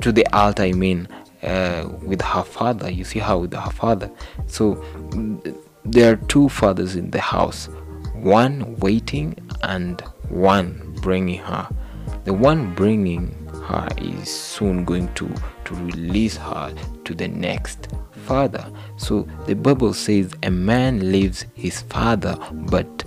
to 0.00 0.12
the 0.12 0.26
altar 0.36 0.64
i 0.64 0.72
mean 0.72 1.08
uh, 1.42 1.88
with 2.02 2.20
her 2.20 2.42
father 2.42 2.90
you 2.90 3.04
see 3.04 3.20
her 3.20 3.38
with 3.38 3.54
her 3.54 3.70
father. 3.70 4.10
So 4.46 4.82
there 5.84 6.12
are 6.12 6.16
two 6.16 6.48
fathers 6.48 6.96
in 6.96 7.10
the 7.10 7.20
house 7.20 7.68
one 8.14 8.74
waiting 8.76 9.36
and 9.62 10.00
one 10.28 10.96
bringing 11.00 11.38
her 11.38 11.68
the 12.28 12.34
one 12.34 12.74
bringing 12.74 13.34
her 13.68 13.88
is 13.96 14.28
soon 14.28 14.84
going 14.84 15.10
to 15.14 15.26
to 15.64 15.74
release 15.76 16.36
her 16.36 16.74
to 17.06 17.14
the 17.14 17.26
next 17.26 17.88
father. 18.26 18.70
So 18.98 19.26
the 19.46 19.54
bible 19.54 19.94
says 19.94 20.34
a 20.42 20.50
man 20.50 21.10
leaves 21.10 21.46
his 21.54 21.80
father 21.80 22.36
but 22.52 23.02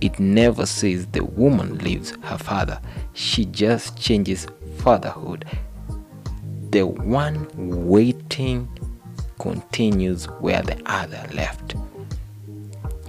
it 0.00 0.20
never 0.20 0.66
says 0.66 1.04
the 1.06 1.24
woman 1.24 1.78
leaves 1.78 2.12
her 2.22 2.38
father. 2.38 2.80
She 3.14 3.44
just 3.44 3.98
changes 3.98 4.46
fatherhood. 4.78 5.46
The 6.70 6.86
one 6.86 7.48
waiting 7.56 8.68
continues 9.40 10.26
where 10.26 10.62
the 10.62 10.80
other 10.86 11.26
left. 11.34 11.74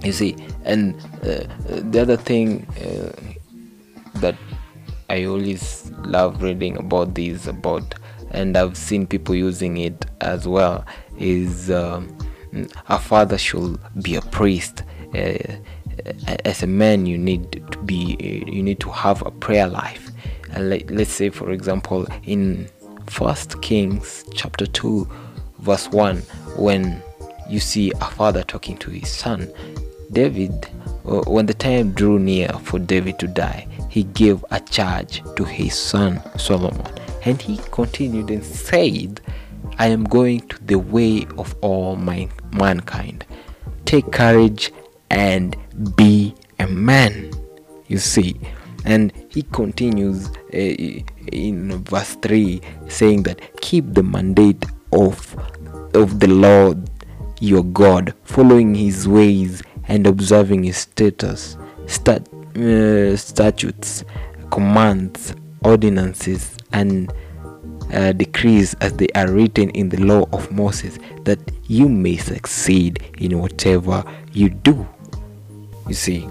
You 0.02 0.10
see 0.10 0.34
and 0.64 0.96
uh, 1.22 1.46
the 1.92 2.00
other 2.02 2.16
thing 2.16 2.66
uh, 2.80 3.12
that 4.20 4.34
I 5.08 5.24
always 5.24 5.90
love 5.98 6.42
reading 6.42 6.76
about 6.76 7.14
this 7.14 7.46
about 7.46 7.94
and 8.30 8.56
I've 8.56 8.76
seen 8.76 9.06
people 9.06 9.34
using 9.34 9.76
it 9.78 10.04
as 10.20 10.46
well. 10.48 10.84
Is 11.18 11.70
um, 11.70 12.16
a 12.88 12.98
father 12.98 13.38
should 13.38 13.78
be 14.02 14.16
a 14.16 14.20
priest. 14.22 14.82
Uh, 15.14 15.38
as 16.44 16.62
a 16.62 16.66
man 16.66 17.06
you 17.06 17.16
need 17.16 17.64
to 17.72 17.78
be 17.78 18.44
you 18.46 18.62
need 18.62 18.80
to 18.80 18.90
have 18.90 19.24
a 19.24 19.30
prayer 19.30 19.66
life. 19.66 20.10
And 20.52 20.70
let, 20.70 20.90
let's 20.90 21.12
say 21.12 21.30
for 21.30 21.50
example 21.52 22.06
in 22.24 22.68
first 23.06 23.60
kings 23.62 24.24
chapter 24.34 24.66
2 24.66 25.08
verse 25.60 25.88
1 25.88 26.18
when 26.56 27.00
you 27.48 27.60
see 27.60 27.92
a 28.00 28.04
father 28.04 28.42
talking 28.42 28.76
to 28.78 28.90
his 28.90 29.08
son 29.08 29.48
david 30.12 30.68
uh, 31.06 31.22
when 31.26 31.46
the 31.46 31.54
time 31.54 31.92
drew 31.92 32.18
near 32.18 32.48
for 32.64 32.78
david 32.78 33.18
to 33.18 33.28
die 33.28 33.66
he 33.96 34.02
gave 34.02 34.44
a 34.50 34.60
charge 34.60 35.22
to 35.36 35.42
his 35.42 35.74
son 35.74 36.20
Solomon. 36.38 36.86
And 37.24 37.40
he 37.40 37.56
continued 37.70 38.28
and 38.28 38.44
said, 38.44 39.22
I 39.78 39.86
am 39.86 40.04
going 40.04 40.40
to 40.48 40.62
the 40.64 40.74
way 40.74 41.26
of 41.38 41.56
all 41.62 41.96
my, 41.96 42.28
mankind. 42.52 43.24
Take 43.86 44.12
courage 44.12 44.70
and 45.08 45.56
be 45.96 46.34
a 46.58 46.66
man. 46.66 47.30
You 47.86 47.96
see. 47.96 48.38
And 48.84 49.14
he 49.30 49.44
continues 49.44 50.28
uh, 50.52 51.00
in 51.32 51.82
verse 51.84 52.16
3 52.16 52.60
saying 52.88 53.22
that 53.22 53.62
keep 53.62 53.94
the 53.94 54.02
mandate 54.02 54.62
of, 54.92 55.34
of 55.94 56.20
the 56.20 56.28
Lord 56.28 56.90
your 57.40 57.64
God, 57.64 58.12
following 58.24 58.74
his 58.74 59.08
ways 59.08 59.62
and 59.88 60.06
observing 60.06 60.64
his 60.64 60.76
status, 60.76 61.56
stat, 61.86 62.28
uh, 62.56 63.16
statutes, 63.16 64.04
commands, 64.50 65.34
ordinances, 65.62 66.56
and 66.72 67.12
uh, 67.92 68.12
decrees 68.12 68.74
as 68.80 68.92
they 68.94 69.08
are 69.14 69.30
written 69.30 69.70
in 69.70 69.88
the 69.88 70.02
law 70.02 70.26
of 70.32 70.50
Moses, 70.50 70.98
that 71.24 71.38
you 71.68 71.88
may 71.88 72.16
succeed 72.16 73.02
in 73.18 73.38
whatever 73.38 74.04
you 74.32 74.48
do. 74.50 74.86
You 75.88 75.94
see, 75.94 76.28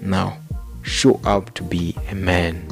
now 0.00 0.38
show 0.82 1.20
up 1.24 1.52
to 1.54 1.62
be 1.62 1.96
a 2.10 2.14
man. 2.14 2.68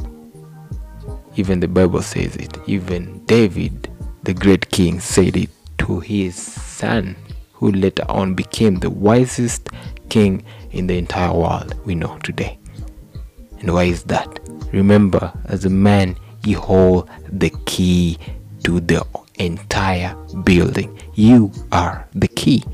Even 1.37 1.61
the 1.61 1.69
Bible 1.69 2.03
says 2.03 2.37
it. 2.37 2.57
Even 2.67 3.25
David, 3.25 3.89
the 4.23 4.35
great 4.35 4.71
king, 4.71 5.01
said 5.01 5.37
it 5.37 5.51
to 5.79 6.01
his 6.01 6.37
son, 6.37 7.17
who 7.55 7.73
later 7.73 8.05
on 8.09 8.35
became 8.35 8.77
the 8.77 8.91
wisest 8.91 9.69
king 10.09 10.45
in 10.71 10.87
the 10.87 10.97
entire 10.99 11.33
world 11.33 11.75
we 11.85 11.95
know 11.95 12.19
today. 12.19 12.59
And 13.63 13.73
why 13.73 13.85
is 13.85 14.03
that? 14.05 14.41
Remember, 14.73 15.33
as 15.47 15.65
a 15.65 15.71
man, 15.71 16.17
you 16.45 16.59
hold 16.59 17.09
the 17.29 17.51
key 17.65 18.19
to 18.65 18.81
the 18.81 19.07
entire 19.37 20.15
building. 20.43 20.99
You 21.15 21.53
are 21.71 22.07
the 22.15 22.27
key. 22.27 22.65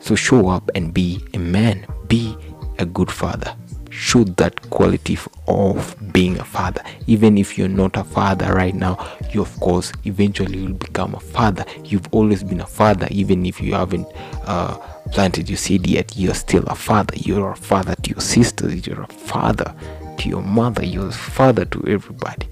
So 0.00 0.14
show 0.14 0.48
up 0.48 0.70
and 0.74 0.94
be 0.94 1.22
a 1.34 1.38
man. 1.38 1.86
Be 2.08 2.34
a 2.78 2.86
good 2.86 3.10
father. 3.10 3.54
Show 3.90 4.24
that 4.24 4.70
quality 4.70 5.18
of 5.46 5.94
being 6.12 6.38
a 6.38 6.44
father. 6.44 6.82
Even 7.06 7.36
if 7.36 7.58
you're 7.58 7.68
not 7.68 7.96
a 7.98 8.04
father 8.04 8.54
right 8.54 8.74
now, 8.74 8.96
you 9.30 9.42
of 9.42 9.60
course 9.60 9.92
eventually 10.06 10.62
will 10.62 10.72
become 10.72 11.14
a 11.14 11.20
father. 11.20 11.66
You've 11.84 12.08
always 12.12 12.42
been 12.42 12.62
a 12.62 12.66
father, 12.66 13.06
even 13.10 13.44
if 13.44 13.60
you 13.60 13.74
haven't 13.74 14.06
uh, 14.46 14.78
planted 15.12 15.48
your 15.48 15.58
seed 15.58 15.86
yet, 15.86 16.16
you're 16.16 16.34
still 16.34 16.64
a 16.66 16.74
father. 16.74 17.14
You're 17.16 17.52
a 17.52 17.56
father 17.56 17.94
to 17.94 18.10
your 18.10 18.20
sisters, 18.20 18.86
you're 18.86 19.02
a 19.02 19.06
father 19.06 19.74
to 20.18 20.28
your 20.28 20.42
mother, 20.42 20.84
you're 20.84 21.08
a 21.08 21.12
father 21.12 21.64
to 21.66 21.84
everybody. 21.86 22.48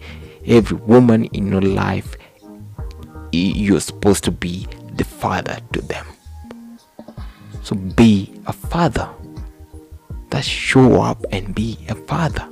Every 0.46 0.76
woman 0.76 1.24
in 1.26 1.50
your 1.50 1.62
life, 1.62 2.16
you're 3.32 3.80
supposed 3.80 4.24
to 4.24 4.30
be 4.30 4.66
the 4.94 5.04
father 5.04 5.58
to 5.72 5.80
them. 5.80 6.06
So 7.62 7.76
be 7.76 8.32
a 8.46 8.52
father. 8.52 9.08
That 10.30 10.44
show 10.44 11.02
up 11.02 11.24
and 11.32 11.54
be 11.54 11.78
a 11.88 11.94
father. 11.94 12.48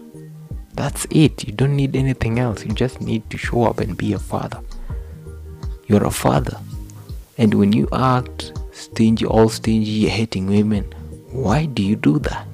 That's 0.74 1.06
it. 1.10 1.44
You 1.46 1.52
don't 1.52 1.76
need 1.76 1.94
anything 1.94 2.38
else. 2.38 2.64
You 2.64 2.72
just 2.72 3.00
need 3.00 3.28
to 3.30 3.38
show 3.38 3.64
up 3.64 3.78
and 3.80 3.96
be 3.96 4.12
a 4.14 4.18
father. 4.18 4.60
You're 5.86 6.04
a 6.04 6.10
father. 6.10 6.58
And 7.36 7.54
when 7.54 7.72
you 7.72 7.88
act 7.92 8.57
stingy, 8.78 9.26
all 9.26 9.48
stingy, 9.48 10.08
hating 10.08 10.46
women. 10.46 10.84
Why 11.30 11.66
do 11.66 11.82
you 11.82 11.96
do 11.96 12.18
that? 12.20 12.46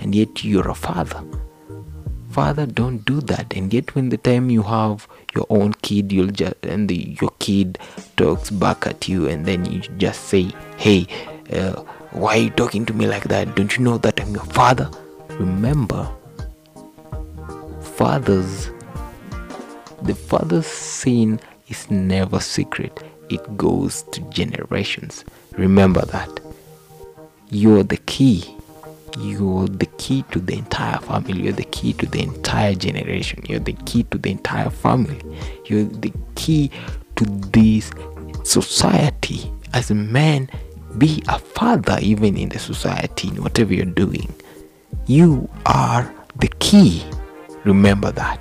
And 0.00 0.14
yet 0.14 0.44
you're 0.44 0.68
a 0.68 0.74
father. 0.74 1.22
Father, 2.30 2.66
don't 2.66 3.04
do 3.04 3.20
that. 3.22 3.54
And 3.56 3.72
yet, 3.72 3.94
when 3.94 4.08
the 4.08 4.16
time 4.16 4.50
you 4.50 4.62
have 4.62 5.08
your 5.34 5.46
own 5.50 5.72
kid, 5.82 6.12
you'll 6.12 6.30
just 6.30 6.54
and 6.62 6.88
the, 6.88 7.16
your 7.20 7.30
kid 7.38 7.78
talks 8.16 8.50
back 8.50 8.86
at 8.86 9.08
you, 9.08 9.26
and 9.26 9.46
then 9.46 9.64
you 9.64 9.80
just 9.98 10.26
say, 10.26 10.52
"Hey, 10.76 11.06
uh, 11.52 11.82
why 12.12 12.36
are 12.36 12.42
you 12.42 12.50
talking 12.50 12.86
to 12.86 12.94
me 12.94 13.06
like 13.08 13.24
that? 13.24 13.56
Don't 13.56 13.76
you 13.76 13.82
know 13.82 13.98
that 13.98 14.20
I'm 14.20 14.32
your 14.32 14.44
father?" 14.44 14.88
Remember, 15.30 16.08
fathers, 17.96 18.70
the 20.02 20.14
father's 20.14 20.66
sin 20.66 21.40
is 21.68 21.90
never 21.90 22.38
secret 22.38 23.02
it 23.30 23.56
goes 23.56 24.02
to 24.10 24.20
generations. 24.30 25.24
Remember 25.52 26.04
that. 26.06 26.40
You're 27.50 27.82
the 27.82 27.96
key. 27.96 28.56
You're 29.18 29.66
the 29.66 29.86
key 29.98 30.24
to 30.30 30.38
the 30.38 30.54
entire 30.54 30.98
family. 30.98 31.42
You're 31.42 31.52
the 31.52 31.64
key 31.64 31.92
to 31.94 32.06
the 32.06 32.22
entire 32.22 32.74
generation. 32.74 33.42
You're 33.48 33.58
the 33.58 33.72
key 33.72 34.04
to 34.04 34.18
the 34.18 34.30
entire 34.30 34.70
family. 34.70 35.20
You're 35.66 35.84
the 35.84 36.12
key 36.36 36.70
to 37.16 37.24
this 37.24 37.90
society. 38.44 39.50
As 39.72 39.90
a 39.90 39.94
man 39.94 40.48
be 40.98 41.22
a 41.28 41.38
father 41.38 41.98
even 42.00 42.36
in 42.36 42.48
the 42.48 42.58
society 42.58 43.28
in 43.28 43.42
whatever 43.42 43.74
you're 43.74 43.84
doing. 43.86 44.32
You 45.06 45.48
are 45.66 46.12
the 46.36 46.48
key. 46.58 47.04
Remember 47.64 48.10
that 48.12 48.40